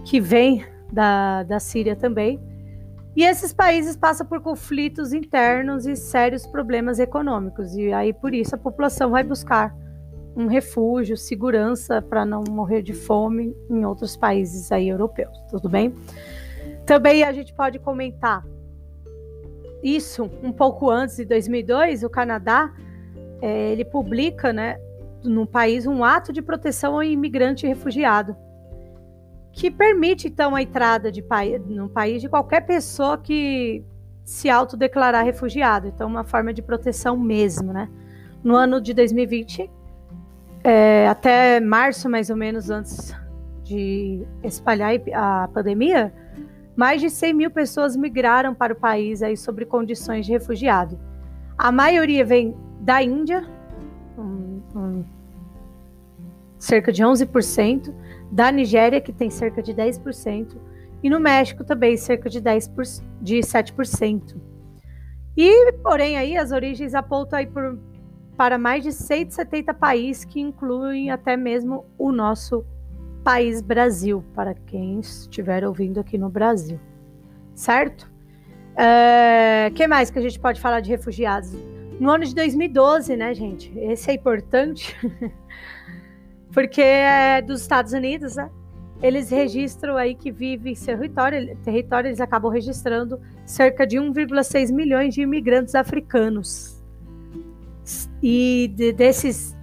que 0.05 0.21
vêm 0.21 0.65
da, 0.93 1.43
da 1.43 1.61
Síria 1.61 1.95
também. 1.95 2.41
E 3.19 3.25
esses 3.25 3.53
países 3.53 3.97
passam 3.97 4.25
por 4.25 4.41
conflitos 4.41 5.13
internos 5.13 5.87
e 5.87 5.97
sérios 5.97 6.47
problemas 6.47 7.01
econômicos. 7.01 7.75
E 7.75 7.93
aí, 7.93 8.13
por 8.13 8.33
isso, 8.33 8.55
a 8.55 8.59
população 8.59 9.11
vai 9.11 9.25
buscar 9.25 9.75
um 10.37 10.47
refúgio, 10.47 11.17
segurança 11.17 12.01
para 12.01 12.25
não 12.25 12.45
morrer 12.49 12.81
de 12.81 12.93
fome 12.93 13.57
em 13.69 13.85
outros 13.85 14.17
países 14.17 14.71
aí 14.71 14.89
europeus. 14.89 15.37
Tudo 15.51 15.69
bem? 15.69 15.93
Também 16.87 17.25
a 17.25 17.33
gente 17.33 17.53
pode 17.53 17.81
comentar 17.81 18.47
isso 19.83 20.31
um 20.41 20.53
pouco 20.53 20.89
antes 20.89 21.17
de 21.17 21.25
2002, 21.25 22.05
o 22.05 22.09
Canadá 22.09 22.73
é, 23.43 23.73
ele 23.73 23.85
publica, 23.85 24.53
né, 24.53 24.79
no 25.25 25.45
país 25.45 25.87
um 25.87 26.05
ato 26.05 26.33
de 26.33 26.41
proteção 26.41 26.95
ao 26.95 27.03
imigrante 27.03 27.67
e 27.67 27.69
refugiado 27.69 28.37
que 29.53 29.71
permite, 29.71 30.29
então, 30.29 30.55
a 30.55 30.63
entrada 30.63 31.11
de 31.11 31.25
no 31.67 31.89
país 31.89 32.21
de 32.21 32.29
qualquer 32.29 32.61
pessoa 32.67 33.19
que 33.19 33.85
se 34.25 34.49
autodeclarar 34.49 35.25
refugiado. 35.25 35.89
Então, 35.89 36.07
uma 36.07 36.25
forma 36.25 36.53
de 36.53 36.63
proteção 36.63 37.17
mesmo, 37.17 37.73
né? 37.73 37.89
No 38.45 38.55
ano 38.55 38.81
de 38.81 38.93
2020, 38.95 39.71
é, 40.63 41.09
até 41.09 41.61
março, 41.61 42.09
mais 42.09 42.31
ou 42.31 42.37
menos, 42.37 42.71
antes 42.71 43.15
de 43.65 44.27
espalhar 44.43 44.93
a 45.15 45.49
pandemia, 45.49 46.13
mais 46.77 47.01
de 47.01 47.11
100 47.11 47.33
mil 47.33 47.51
pessoas 47.51 47.97
migraram 47.97 48.55
para 48.55 48.73
o 48.73 48.77
país 48.77 49.23
aí 49.23 49.37
sobre 49.37 49.65
condições 49.65 50.27
de 50.27 50.33
refugiado. 50.33 50.99
A 51.57 51.73
maioria 51.73 52.25
vem 52.25 52.57
da 52.81 53.03
Índia, 53.03 53.45
um, 54.17 54.63
um, 54.77 55.05
cerca 56.59 56.93
de 56.93 57.03
11%, 57.03 57.93
da 58.31 58.51
Nigéria, 58.53 59.01
que 59.01 59.13
tem 59.13 59.31
cerca 59.31 59.63
de 59.63 59.73
10%, 59.75 60.57
e 61.03 61.09
no 61.09 61.21
México 61.21 61.65
também 61.65 61.97
cerca 61.97 62.29
de, 62.29 62.41
10 62.41 62.69
por, 62.69 62.85
de 63.21 63.39
7%. 63.39 64.37
E, 65.37 65.73
porém, 65.75 66.17
aí 66.17 66.37
as 66.37 66.51
origens 66.51 66.95
apontam 66.95 67.39
aí 67.39 67.47
por, 67.47 67.79
para 68.37 68.59
mais 68.59 68.83
de 68.83 68.93
170 68.93 69.73
países 69.75 70.25
que 70.25 70.41
incluem 70.41 71.11
até 71.11 71.37
mesmo 71.37 71.87
o 71.97 72.11
nosso 72.11 72.65
país 73.23 73.61
Brasil, 73.61 74.25
para 74.35 74.55
quem 74.55 74.99
estiver 75.01 75.65
ouvindo 75.65 76.01
aqui 76.01 76.19
no 76.19 76.29
Brasil. 76.29 76.81
Certo? 77.55 78.11
O 78.77 78.81
é, 78.81 79.71
que 79.75 79.87
mais 79.87 80.11
que 80.11 80.19
a 80.19 80.23
gente 80.23 80.39
pode 80.39 80.61
falar 80.61 80.81
de 80.81 80.91
refugiados? 80.91 81.53
No 82.01 82.11
ano 82.11 82.25
de 82.25 82.35
2012, 82.35 83.17
né, 83.17 83.35
gente? 83.35 83.77
Esse 83.77 84.11
é 84.11 84.15
importante, 84.15 84.97
porque 86.59 86.81
é 86.83 87.41
dos 87.41 87.61
Estados 87.61 87.93
Unidos, 87.93 88.35
né? 88.35 88.51
Eles 89.01 89.31
registram 89.31 89.97
aí 89.97 90.13
que 90.13 90.33
vive 90.33 90.73
em 90.73 90.75
território, 90.75 91.57
território 91.59 92.09
eles 92.09 92.21
acabam 92.21 92.51
registrando 92.51 93.21
cerca 93.47 93.87
de 93.87 93.97
1,6 93.97 94.73
milhões 94.73 95.15
de 95.15 95.23
imigrantes 95.23 95.77
africanos. 95.77 96.83
E 98.21 98.73
de, 98.75 98.93
desses 98.93 99.57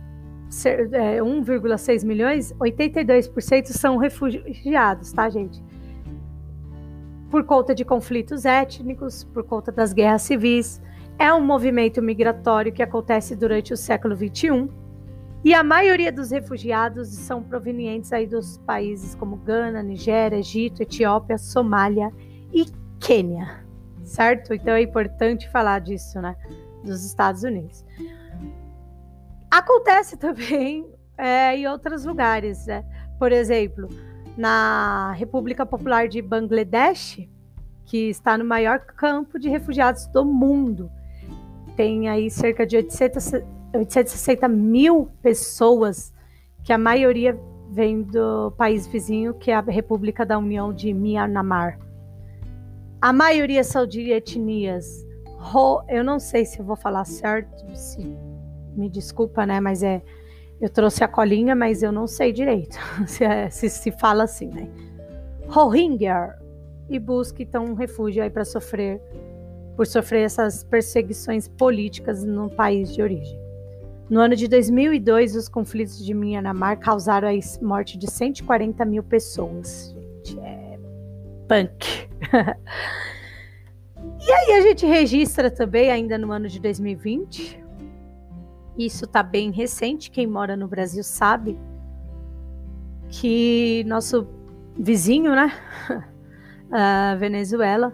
1,6 0.50 2.02
é, 2.02 2.06
milhões, 2.06 2.54
82% 2.54 3.66
são 3.74 3.98
refugiados, 3.98 5.12
tá, 5.12 5.30
gente? 5.30 5.62
Por 7.30 7.44
conta 7.44 7.76
de 7.76 7.84
conflitos 7.84 8.46
étnicos, 8.46 9.26
por 9.26 9.44
conta 9.44 9.70
das 9.70 9.92
guerras 9.92 10.22
civis. 10.22 10.82
É 11.20 11.34
um 11.34 11.42
movimento 11.42 12.02
migratório 12.02 12.72
que 12.72 12.82
acontece 12.82 13.36
durante 13.36 13.74
o 13.74 13.78
século 13.78 14.16
XXI 14.16 14.85
e 15.46 15.54
a 15.54 15.64
maioria 15.64 16.12
dos 16.12 16.32
refugiados 16.32 17.08
são 17.10 17.44
provenientes 17.44 18.12
aí 18.12 18.26
dos 18.26 18.58
países 18.58 19.14
como 19.14 19.38
Gana, 19.38 19.84
Nigéria, 19.84 20.38
Egito, 20.38 20.82
Etiópia, 20.82 21.38
Somália 21.38 22.12
e 22.52 22.66
Quênia, 23.00 23.64
certo? 24.04 24.56
Então 24.56 24.74
é 24.74 24.82
importante 24.82 25.48
falar 25.52 25.82
disso, 25.82 26.20
né? 26.20 26.36
Dos 26.84 27.06
Estados 27.06 27.44
Unidos. 27.44 27.86
Acontece 29.52 30.18
também 30.18 30.90
é, 31.16 31.56
em 31.56 31.68
outros 31.68 32.06
lugares, 32.06 32.66
né? 32.66 32.84
Por 33.20 33.32
exemplo, 33.32 33.88
na 34.36 35.12
República 35.12 35.64
Popular 35.64 36.08
de 36.08 36.24
Bangladesh, 36.24 37.20
que 37.86 38.10
está 38.10 38.36
no 38.36 38.46
maior 38.46 38.80
campo 38.80 39.38
de 39.38 39.48
refugiados 39.48 40.08
do 40.08 40.26
mundo. 40.26 40.90
Tem 41.76 42.10
aí 42.10 42.32
cerca 42.32 42.66
de 42.66 42.78
800, 42.78 43.34
860 43.78 44.48
mil 44.48 45.10
pessoas, 45.22 46.14
que 46.64 46.74
a 46.74 46.78
maioria 46.78 47.40
vem 47.70 48.02
do 48.02 48.52
país 48.52 48.88
vizinho, 48.88 49.34
que 49.34 49.52
é 49.52 49.56
a 49.56 49.62
República 49.62 50.26
da 50.26 50.38
União 50.38 50.74
de 50.74 50.94
Myanmar. 50.94 51.80
A 53.02 53.12
maioria 53.14 53.64
são 53.64 53.86
de 53.86 54.12
etnias. 54.12 55.06
eu 55.90 56.04
não 56.04 56.20
sei 56.20 56.46
se 56.46 56.60
eu 56.60 56.66
vou 56.66 56.76
falar 56.76 57.06
certo, 57.06 57.66
se, 57.76 58.18
me 58.76 58.90
desculpa, 58.90 59.46
né? 59.46 59.60
Mas 59.60 59.84
é. 59.84 60.02
Eu 60.62 60.70
trouxe 60.70 61.04
a 61.04 61.08
colinha, 61.08 61.54
mas 61.54 61.84
eu 61.84 61.92
não 61.92 62.08
sei 62.08 62.32
direito 62.32 62.78
se, 63.06 63.26
é, 63.26 63.50
se, 63.50 63.70
se 63.70 63.92
fala 63.92 64.24
assim, 64.24 64.48
né? 64.48 64.70
Rohingya 65.48 66.34
e 66.90 66.98
busca 66.98 67.44
então 67.44 67.66
um 67.66 67.74
refúgio 67.74 68.24
aí 68.24 68.30
para 68.30 68.46
sofrer 68.46 69.02
por 69.76 69.86
sofrer 69.86 70.22
essas 70.22 70.64
perseguições 70.64 71.48
políticas 71.48 72.24
no 72.24 72.50
país 72.50 72.94
de 72.94 73.02
origem. 73.02 73.45
No 74.10 74.20
ano 74.20 74.36
de 74.36 74.48
2002, 74.48 75.36
os 75.36 75.50
conflitos 75.50 76.04
de 76.04 76.14
Myanmar 76.14 76.78
causaram 76.80 77.28
a 77.28 77.64
morte 77.64 77.98
de 77.98 78.10
140 78.10 78.86
mil 78.86 79.02
pessoas. 79.02 79.96
Gente, 80.24 80.40
é 80.40 80.78
punk. 81.48 82.08
e 84.20 84.32
aí 84.32 84.52
a 84.54 84.62
gente 84.62 84.86
registra 84.86 85.50
também, 85.50 85.90
ainda 85.90 86.20
no 86.20 86.32
ano 86.32 86.48
de 86.48 86.60
2020, 86.60 87.64
isso 88.78 89.06
está 89.06 89.24
bem 89.24 89.52
recente, 89.52 90.12
quem 90.12 90.28
mora 90.28 90.56
no 90.56 90.68
Brasil 90.68 91.04
sabe, 91.04 91.58
que 93.10 93.84
nosso 93.88 94.28
vizinho, 94.78 95.32
né, 95.32 95.52
a 96.72 97.16
Venezuela, 97.16 97.92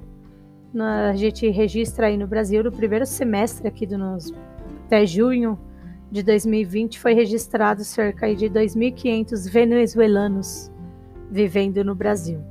a 1.10 1.16
gente 1.16 1.48
registra 1.50 2.08
aí 2.08 2.18
no 2.18 2.28
Brasil, 2.28 2.64
no 2.64 2.72
primeiro 2.72 3.06
semestre 3.06 3.68
aqui 3.68 3.86
do 3.86 3.98
nos, 3.98 4.34
até 4.86 5.06
junho, 5.06 5.60
de 6.12 6.22
2020 6.22 7.00
foi 7.00 7.14
registrado 7.14 7.86
cerca 7.86 8.36
de 8.36 8.48
2.500 8.48 9.50
venezuelanos 9.50 10.70
vivendo 11.32 11.84
no 11.86 11.96
Brasil. 11.96 12.42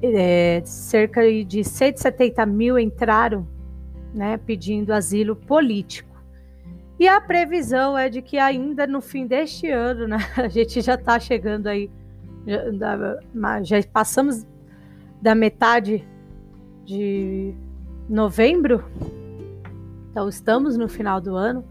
É, 0.00 0.62
cerca 0.64 1.20
de 1.44 1.64
170 1.64 2.46
mil 2.46 2.78
entraram 2.78 3.46
né, 4.14 4.36
pedindo 4.38 4.92
asilo 4.92 5.34
político. 5.34 6.08
E 6.98 7.08
a 7.08 7.20
previsão 7.20 7.98
é 7.98 8.08
de 8.08 8.22
que 8.22 8.38
ainda 8.38 8.86
no 8.86 9.00
fim 9.00 9.26
deste 9.26 9.68
ano, 9.68 10.06
né, 10.06 10.18
a 10.36 10.48
gente 10.48 10.80
já 10.80 10.94
está 10.94 11.18
chegando 11.18 11.66
aí, 11.66 11.90
já, 12.46 13.62
já 13.62 13.82
passamos 13.92 14.46
da 15.20 15.34
metade 15.34 16.06
de 16.84 17.52
novembro, 18.08 18.84
então 20.10 20.28
estamos 20.28 20.76
no 20.76 20.88
final 20.88 21.20
do 21.20 21.36
ano 21.36 21.64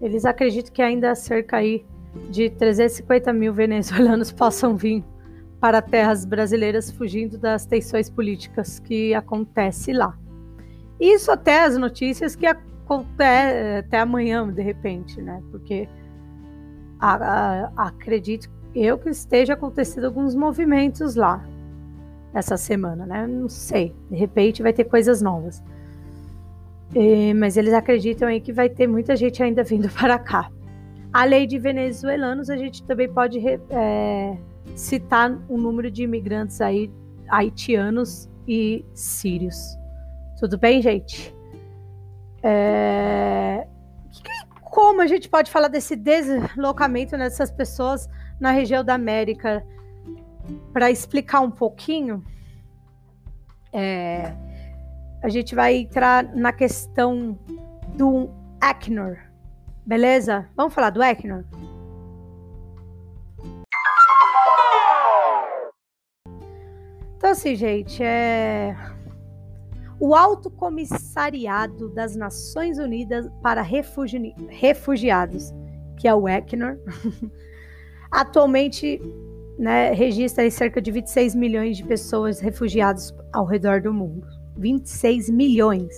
eles 0.00 0.24
acreditam 0.24 0.72
que 0.72 0.82
ainda 0.82 1.14
cerca 1.14 1.58
aí 1.58 1.84
de 2.30 2.50
350 2.50 3.32
mil 3.32 3.52
venezuelanos 3.52 4.30
possam 4.32 4.76
vir 4.76 5.04
para 5.60 5.82
terras 5.82 6.24
brasileiras 6.24 6.90
fugindo 6.90 7.36
das 7.36 7.66
tensões 7.66 8.08
políticas 8.08 8.78
que 8.78 9.12
acontece 9.12 9.92
lá. 9.92 10.16
Isso 11.00 11.30
até 11.30 11.64
as 11.64 11.76
notícias 11.76 12.36
que 12.36 12.46
acontecem 12.46 13.78
até 13.78 13.98
amanhã, 13.98 14.48
de 14.48 14.62
repente, 14.62 15.20
né? 15.20 15.42
Porque 15.50 15.88
a, 16.98 17.14
a, 17.14 17.88
acredito 17.88 18.48
eu 18.74 18.98
que 18.98 19.08
esteja 19.08 19.54
acontecendo 19.54 20.04
alguns 20.04 20.34
movimentos 20.34 21.14
lá 21.14 21.44
essa 22.32 22.56
semana, 22.56 23.06
né? 23.06 23.26
Não 23.26 23.48
sei, 23.48 23.94
de 24.10 24.16
repente 24.16 24.62
vai 24.62 24.72
ter 24.72 24.84
coisas 24.84 25.20
novas. 25.20 25.62
É, 26.94 27.34
mas 27.34 27.56
eles 27.56 27.74
acreditam 27.74 28.28
aí 28.28 28.40
que 28.40 28.52
vai 28.52 28.68
ter 28.68 28.86
muita 28.86 29.14
gente 29.14 29.42
ainda 29.42 29.62
vindo 29.62 29.88
para 29.92 30.18
cá. 30.18 30.50
A 31.12 31.24
lei 31.24 31.46
de 31.46 31.58
venezuelanos, 31.58 32.50
a 32.50 32.56
gente 32.56 32.82
também 32.84 33.08
pode 33.08 33.38
é, 33.46 34.38
citar 34.74 35.32
o 35.48 35.54
um 35.54 35.58
número 35.58 35.90
de 35.90 36.02
imigrantes 36.02 36.60
aí, 36.60 36.90
haitianos 37.28 38.28
e 38.46 38.84
sírios. 38.94 39.76
Tudo 40.38 40.58
bem, 40.58 40.80
gente? 40.80 41.34
É... 42.42 43.66
Como 44.62 45.00
a 45.00 45.06
gente 45.06 45.28
pode 45.28 45.50
falar 45.50 45.68
desse 45.68 45.96
deslocamento 45.96 47.16
dessas 47.16 47.50
pessoas 47.50 48.08
na 48.38 48.50
região 48.50 48.84
da 48.84 48.94
América? 48.94 49.64
Para 50.72 50.90
explicar 50.90 51.40
um 51.40 51.50
pouquinho, 51.50 52.24
é 53.72 54.34
a 55.22 55.28
gente 55.28 55.54
vai 55.54 55.76
entrar 55.76 56.24
na 56.34 56.52
questão 56.52 57.38
do 57.96 58.30
Acnor. 58.60 59.18
Beleza? 59.84 60.48
Vamos 60.56 60.74
falar 60.74 60.90
do 60.90 61.02
Acnor? 61.02 61.44
Então, 67.16 67.30
assim, 67.30 67.56
gente, 67.56 68.02
é. 68.02 68.76
O 70.00 70.14
Alto 70.14 70.48
Comissariado 70.48 71.88
das 71.88 72.14
Nações 72.14 72.78
Unidas 72.78 73.28
para 73.42 73.60
Refugi... 73.60 74.32
Refugiados, 74.48 75.52
que 75.96 76.06
é 76.06 76.14
o 76.14 76.28
ECNOR, 76.28 76.78
atualmente 78.08 79.02
né, 79.58 79.90
registra 79.90 80.48
cerca 80.48 80.80
de 80.80 80.92
26 80.92 81.34
milhões 81.34 81.76
de 81.76 81.82
pessoas 81.82 82.38
refugiadas 82.38 83.12
ao 83.32 83.44
redor 83.44 83.80
do 83.80 83.92
mundo. 83.92 84.37
26 84.58 85.30
milhões. 85.30 85.94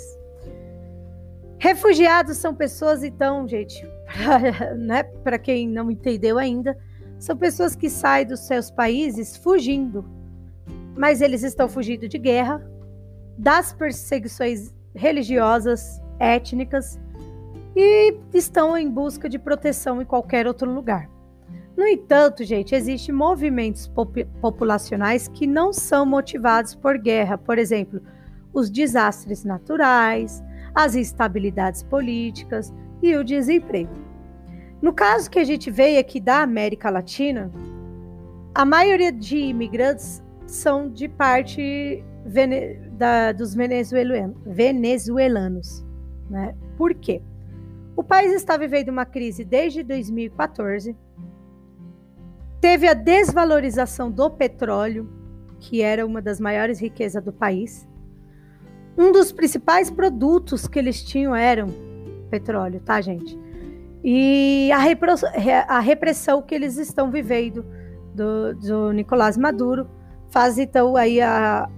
Refugiados 1.58 2.36
são 2.36 2.54
pessoas, 2.54 3.02
então, 3.02 3.46
gente, 3.48 3.86
para 5.22 5.32
né, 5.32 5.38
quem 5.38 5.68
não 5.68 5.90
entendeu 5.90 6.38
ainda, 6.38 6.76
são 7.18 7.36
pessoas 7.36 7.76
que 7.76 7.90
saem 7.90 8.26
dos 8.26 8.40
seus 8.40 8.70
países 8.70 9.36
fugindo. 9.36 10.04
Mas 10.96 11.20
eles 11.20 11.42
estão 11.42 11.68
fugindo 11.68 12.08
de 12.08 12.18
guerra, 12.18 12.64
das 13.36 13.72
perseguições 13.72 14.74
religiosas, 14.94 16.00
étnicas 16.18 17.00
e 17.74 18.16
estão 18.34 18.76
em 18.76 18.90
busca 18.90 19.28
de 19.28 19.38
proteção 19.38 20.02
em 20.02 20.04
qualquer 20.04 20.46
outro 20.46 20.70
lugar. 20.70 21.08
No 21.76 21.86
entanto, 21.86 22.44
gente, 22.44 22.74
existem 22.74 23.14
movimentos 23.14 23.88
pop 23.88 24.24
populacionais 24.40 25.28
que 25.28 25.46
não 25.46 25.72
são 25.72 26.04
motivados 26.04 26.74
por 26.74 26.98
guerra, 26.98 27.38
por 27.38 27.58
exemplo, 27.58 28.02
os 28.52 28.70
desastres 28.70 29.44
naturais, 29.44 30.42
as 30.74 30.94
instabilidades 30.94 31.82
políticas 31.82 32.72
e 33.02 33.16
o 33.16 33.24
desemprego. 33.24 33.92
No 34.80 34.92
caso 34.92 35.30
que 35.30 35.38
a 35.38 35.44
gente 35.44 35.70
veio 35.70 36.00
aqui 36.00 36.20
da 36.20 36.42
América 36.42 36.88
Latina, 36.90 37.50
a 38.54 38.64
maioria 38.64 39.12
de 39.12 39.36
imigrantes 39.36 40.22
são 40.46 40.90
de 40.90 41.08
parte 41.08 42.02
da, 42.92 43.32
dos 43.32 43.54
venezuelanos, 43.54 44.36
venezuelanos. 44.44 45.84
Né? 46.28 46.54
Por 46.76 46.94
quê? 46.94 47.22
O 47.96 48.02
país 48.02 48.32
está 48.32 48.56
vivendo 48.56 48.88
uma 48.88 49.04
crise 49.04 49.44
desde 49.44 49.82
2014. 49.82 50.96
Teve 52.60 52.88
a 52.88 52.94
desvalorização 52.94 54.10
do 54.10 54.30
petróleo, 54.30 55.08
que 55.58 55.82
era 55.82 56.06
uma 56.06 56.22
das 56.22 56.40
maiores 56.40 56.80
riquezas 56.80 57.22
do 57.22 57.32
país. 57.32 57.86
Um 58.96 59.12
dos 59.12 59.32
principais 59.32 59.90
produtos 59.90 60.66
que 60.66 60.78
eles 60.78 61.02
tinham 61.02 61.34
eram 61.34 61.68
petróleo, 62.30 62.80
tá, 62.80 63.00
gente? 63.00 63.38
E 64.02 64.70
a, 64.72 65.80
repressão 65.80 66.40
que 66.40 66.54
eles 66.54 66.78
estão 66.78 67.10
vivendo 67.10 67.64
do, 68.14 68.54
do 68.54 68.92
Nicolás 68.92 69.36
Maduro 69.36 69.86
faz 70.30 70.56
então 70.56 70.96
aí 70.96 71.20
a, 71.20 71.68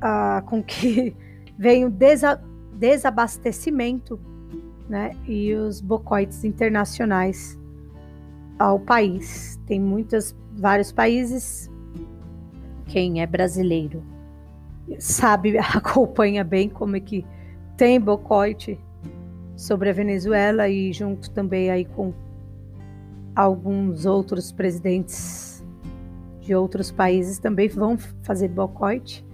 a, 0.00 0.42
com 0.46 0.62
que 0.62 1.14
venha 1.58 1.86
o 1.86 1.90
desa, 1.90 2.42
desabastecimento 2.72 4.18
né, 4.88 5.10
e 5.26 5.54
os 5.54 5.80
bocoites 5.80 6.42
internacionais 6.44 7.58
ao 8.58 8.78
país. 8.78 9.60
Tem 9.66 9.80
muitos, 9.80 10.34
vários 10.56 10.90
países. 10.90 11.70
Quem 12.86 13.20
é 13.20 13.26
brasileiro 13.26 14.13
sabe, 14.98 15.56
acompanha 15.74 16.44
bem 16.44 16.68
como 16.68 16.96
é 16.96 17.00
que 17.00 17.24
tem 17.76 18.00
bocote 18.00 18.78
sobre 19.56 19.90
a 19.90 19.92
Venezuela 19.92 20.68
e 20.68 20.92
junto 20.92 21.30
também 21.30 21.70
aí 21.70 21.84
com 21.84 22.12
alguns 23.34 24.06
outros 24.06 24.52
presidentes 24.52 25.64
de 26.40 26.54
outros 26.54 26.90
países 26.90 27.38
também 27.38 27.68
vão 27.68 27.96
fazer 28.22 28.48
boicote. 28.48 29.24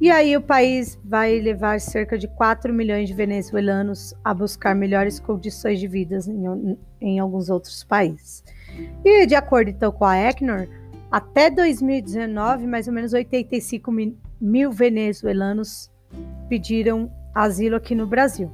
E 0.00 0.10
aí 0.10 0.34
o 0.34 0.40
país 0.40 0.98
vai 1.04 1.38
levar 1.40 1.78
cerca 1.78 2.16
de 2.16 2.26
4 2.26 2.72
milhões 2.72 3.06
de 3.06 3.14
venezuelanos 3.14 4.14
a 4.24 4.32
buscar 4.32 4.74
melhores 4.74 5.20
condições 5.20 5.78
de 5.78 5.86
vida 5.86 6.18
em, 6.26 6.78
em 7.00 7.18
alguns 7.18 7.50
outros 7.50 7.84
países. 7.84 8.42
E 9.04 9.26
de 9.26 9.34
acordo 9.34 9.68
então 9.68 9.92
com 9.92 10.06
a 10.06 10.16
Ecnor, 10.16 10.66
até 11.10 11.50
2019, 11.50 12.66
mais 12.66 12.86
ou 12.86 12.94
menos 12.94 13.12
85 13.12 13.92
mil 13.92 14.16
venezuelanos 14.70 15.90
pediram 16.48 17.10
asilo 17.34 17.76
aqui 17.76 17.94
no 17.94 18.06
Brasil. 18.06 18.50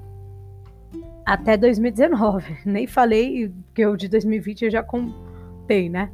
Até 1.24 1.56
2019. 1.56 2.58
Nem 2.66 2.86
falei 2.86 3.52
que 3.74 3.86
o 3.86 3.96
de 3.96 4.08
2020 4.08 4.66
eu 4.66 4.70
já 4.70 4.82
contei, 4.82 5.88
né? 5.88 6.10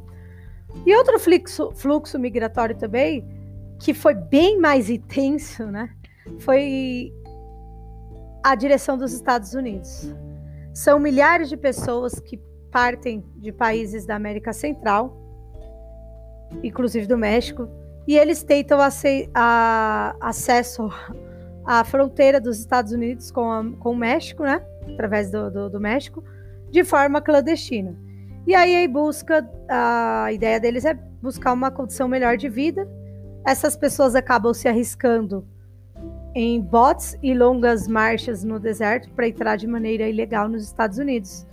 E 0.86 0.94
outro 0.96 1.18
fluxo, 1.18 1.70
fluxo 1.74 2.18
migratório 2.18 2.76
também 2.76 3.24
que 3.78 3.92
foi 3.92 4.14
bem 4.14 4.58
mais 4.58 4.88
intenso, 4.88 5.66
né? 5.66 5.90
Foi 6.38 7.12
a 8.42 8.54
direção 8.54 8.96
dos 8.96 9.12
Estados 9.12 9.54
Unidos. 9.54 10.14
São 10.72 10.98
milhares 10.98 11.48
de 11.48 11.56
pessoas 11.56 12.18
que 12.20 12.40
partem 12.70 13.24
de 13.36 13.52
países 13.52 14.06
da 14.06 14.14
América 14.14 14.52
Central, 14.52 15.16
inclusive 16.62 17.06
do 17.06 17.18
México, 17.18 17.68
e 18.06 18.16
eles 18.16 18.42
tentam 18.42 18.78
a, 18.80 20.16
acesso 20.20 20.90
à 21.64 21.84
fronteira 21.84 22.40
dos 22.40 22.58
Estados 22.58 22.92
Unidos 22.92 23.30
com, 23.30 23.50
a, 23.50 23.64
com 23.78 23.92
o 23.92 23.96
México, 23.96 24.42
né? 24.42 24.62
Através 24.92 25.30
do, 25.30 25.50
do, 25.50 25.70
do 25.70 25.80
México, 25.80 26.22
de 26.70 26.82
forma 26.84 27.20
clandestina. 27.20 27.96
E 28.46 28.54
aí, 28.54 28.88
busca, 28.88 29.48
a 29.68 30.32
ideia 30.32 30.58
deles 30.58 30.84
é 30.84 30.94
buscar 30.94 31.52
uma 31.52 31.70
condição 31.70 32.08
melhor 32.08 32.36
de 32.36 32.48
vida 32.48 32.88
essas 33.44 33.76
pessoas 33.76 34.14
acabam 34.14 34.54
se 34.54 34.68
arriscando 34.68 35.44
em 36.34 36.60
botes 36.60 37.18
e 37.22 37.34
longas 37.34 37.88
marchas 37.88 38.44
no 38.44 38.58
deserto 38.58 39.10
para 39.10 39.28
entrar 39.28 39.56
de 39.56 39.66
maneira 39.66 40.08
ilegal 40.08 40.48
nos 40.48 40.62
Estados 40.62 40.98
Unidos. 40.98 41.46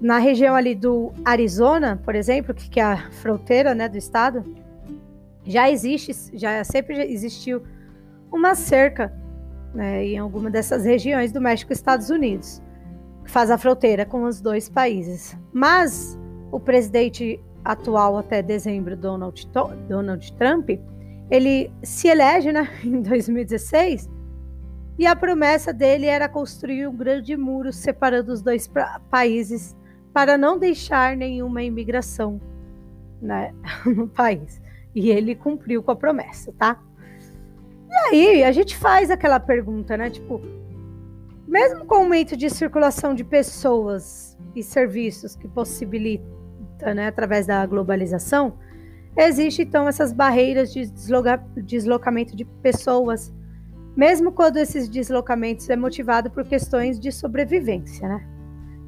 Na 0.00 0.18
região 0.18 0.56
ali 0.56 0.74
do 0.74 1.12
Arizona, 1.24 2.00
por 2.02 2.14
exemplo, 2.14 2.54
que 2.54 2.80
é 2.80 2.82
a 2.82 3.10
fronteira 3.12 3.74
né, 3.74 3.88
do 3.88 3.96
estado, 3.96 4.42
já 5.44 5.70
existe, 5.70 6.12
já 6.34 6.62
sempre 6.64 7.00
existiu 7.12 7.62
uma 8.30 8.54
cerca 8.54 9.12
né, 9.74 10.04
em 10.04 10.18
alguma 10.18 10.50
dessas 10.50 10.84
regiões 10.84 11.32
do 11.32 11.40
México 11.40 11.72
e 11.72 11.74
Estados 11.74 12.10
Unidos, 12.10 12.62
que 13.24 13.30
faz 13.30 13.50
a 13.50 13.58
fronteira 13.58 14.04
com 14.04 14.24
os 14.24 14.40
dois 14.40 14.68
países. 14.68 15.36
Mas 15.52 16.18
o 16.50 16.60
presidente 16.60 17.40
atual 17.64 18.18
até 18.18 18.42
dezembro, 18.42 18.96
Donald, 18.96 19.48
Donald 19.88 20.32
Trump, 20.34 20.70
ele 21.30 21.72
se 21.82 22.08
elege 22.08 22.52
né, 22.52 22.68
em 22.84 23.00
2016 23.00 24.08
e 24.98 25.06
a 25.06 25.16
promessa 25.16 25.72
dele 25.72 26.06
era 26.06 26.28
construir 26.28 26.86
um 26.86 26.96
grande 26.96 27.36
muro 27.36 27.72
separando 27.72 28.32
os 28.32 28.42
dois 28.42 28.70
países 29.10 29.74
para 30.12 30.36
não 30.36 30.58
deixar 30.58 31.16
nenhuma 31.16 31.62
imigração 31.62 32.40
né, 33.20 33.54
no 33.86 34.06
país. 34.06 34.61
E 34.94 35.10
ele 35.10 35.34
cumpriu 35.34 35.82
com 35.82 35.90
a 35.90 35.96
promessa, 35.96 36.52
tá? 36.58 36.80
E 37.90 37.94
aí 37.94 38.44
a 38.44 38.52
gente 38.52 38.76
faz 38.76 39.10
aquela 39.10 39.40
pergunta, 39.40 39.96
né? 39.96 40.10
Tipo, 40.10 40.40
mesmo 41.46 41.84
com 41.84 41.94
o 41.94 41.98
aumento 41.98 42.36
de 42.36 42.48
circulação 42.48 43.14
de 43.14 43.24
pessoas 43.24 44.36
e 44.54 44.62
serviços 44.62 45.36
que 45.36 45.48
possibilita, 45.48 46.24
né, 46.94 47.06
através 47.06 47.46
da 47.46 47.64
globalização, 47.66 48.58
Existem 49.16 49.66
então 49.66 49.86
essas 49.86 50.12
barreiras 50.12 50.72
de 50.72 50.86
desloca 50.86 51.36
deslocamento 51.56 52.34
de 52.34 52.44
pessoas, 52.44 53.32
mesmo 53.94 54.32
quando 54.32 54.56
esses 54.56 54.88
deslocamentos 54.88 55.68
é 55.68 55.76
motivado 55.76 56.30
por 56.30 56.44
questões 56.44 56.98
de 56.98 57.12
sobrevivência, 57.12 58.08
né? 58.08 58.26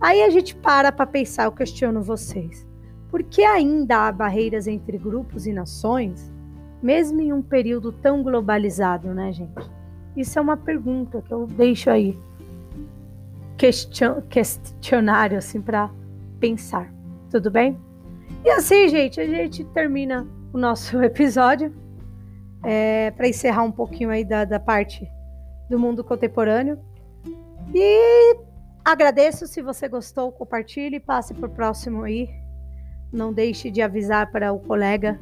Aí 0.00 0.22
a 0.22 0.30
gente 0.30 0.54
para 0.56 0.90
para 0.90 1.06
pensar, 1.06 1.44
eu 1.44 1.52
questiono 1.52 2.02
vocês. 2.02 2.66
Por 3.14 3.22
que 3.22 3.44
ainda 3.44 4.08
há 4.08 4.10
barreiras 4.10 4.66
entre 4.66 4.98
grupos 4.98 5.46
e 5.46 5.52
nações, 5.52 6.32
mesmo 6.82 7.20
em 7.20 7.32
um 7.32 7.40
período 7.40 7.92
tão 7.92 8.24
globalizado, 8.24 9.14
né, 9.14 9.32
gente? 9.32 9.70
Isso 10.16 10.36
é 10.36 10.42
uma 10.42 10.56
pergunta 10.56 11.22
que 11.22 11.32
eu 11.32 11.46
deixo 11.46 11.90
aí 11.90 12.18
question 13.56 14.20
questionário 14.22 15.38
assim 15.38 15.62
para 15.62 15.92
pensar. 16.40 16.92
Tudo 17.30 17.52
bem? 17.52 17.78
E 18.44 18.50
assim, 18.50 18.88
gente, 18.88 19.20
a 19.20 19.26
gente 19.28 19.62
termina 19.66 20.26
o 20.52 20.58
nosso 20.58 20.98
episódio 21.00 21.72
é, 22.64 23.12
para 23.12 23.28
encerrar 23.28 23.62
um 23.62 23.70
pouquinho 23.70 24.10
aí 24.10 24.24
da, 24.24 24.44
da 24.44 24.58
parte 24.58 25.08
do 25.70 25.78
mundo 25.78 26.02
contemporâneo. 26.02 26.80
E 27.72 28.36
agradeço 28.84 29.46
se 29.46 29.62
você 29.62 29.86
gostou, 29.86 30.32
compartilhe, 30.32 30.98
passe 30.98 31.32
por 31.32 31.48
próximo 31.50 32.02
aí. 32.02 32.42
Não 33.14 33.32
deixe 33.32 33.70
de 33.70 33.80
avisar 33.80 34.32
para 34.32 34.52
o 34.52 34.58
colega 34.58 35.20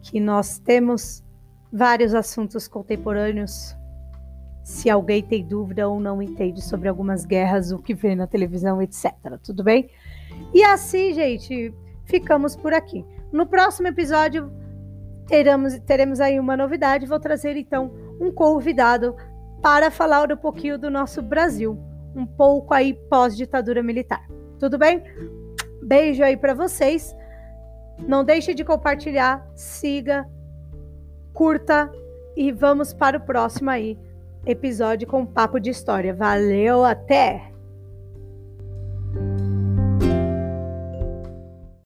que 0.00 0.20
nós 0.20 0.56
temos 0.60 1.24
vários 1.72 2.14
assuntos 2.14 2.68
contemporâneos. 2.68 3.76
Se 4.62 4.88
alguém 4.88 5.20
tem 5.20 5.44
dúvida 5.44 5.88
ou 5.88 5.98
não 5.98 6.22
entende 6.22 6.62
sobre 6.62 6.88
algumas 6.88 7.26
guerras, 7.26 7.72
o 7.72 7.78
que 7.80 7.92
vê 7.92 8.14
na 8.14 8.28
televisão, 8.28 8.80
etc. 8.80 9.12
Tudo 9.42 9.64
bem? 9.64 9.90
E 10.54 10.62
assim, 10.62 11.12
gente, 11.12 11.74
ficamos 12.04 12.54
por 12.54 12.72
aqui. 12.72 13.04
No 13.32 13.46
próximo 13.46 13.88
episódio 13.88 14.52
teremos, 15.26 15.76
teremos 15.80 16.20
aí 16.20 16.38
uma 16.38 16.56
novidade. 16.56 17.04
Vou 17.04 17.18
trazer 17.18 17.56
então 17.56 17.90
um 18.20 18.30
convidado 18.30 19.16
para 19.60 19.90
falar 19.90 20.30
um 20.30 20.36
pouquinho 20.36 20.78
do 20.78 20.88
nosso 20.88 21.20
Brasil, 21.20 21.76
um 22.14 22.24
pouco 22.24 22.72
aí 22.72 22.94
pós-ditadura 22.94 23.82
militar. 23.82 24.24
Tudo 24.60 24.78
bem? 24.78 25.02
Beijo 25.82 26.22
aí 26.22 26.36
para 26.36 26.54
vocês. 26.54 27.12
Não 27.98 28.24
deixe 28.24 28.54
de 28.54 28.64
compartilhar, 28.64 29.46
siga, 29.54 30.28
curta 31.32 31.90
e 32.36 32.52
vamos 32.52 32.92
para 32.92 33.18
o 33.18 33.20
próximo 33.20 33.70
aí 33.70 33.98
episódio 34.46 35.06
com 35.06 35.24
papo 35.24 35.58
de 35.58 35.70
história. 35.70 36.12
Valeu, 36.12 36.84
até! 36.84 37.53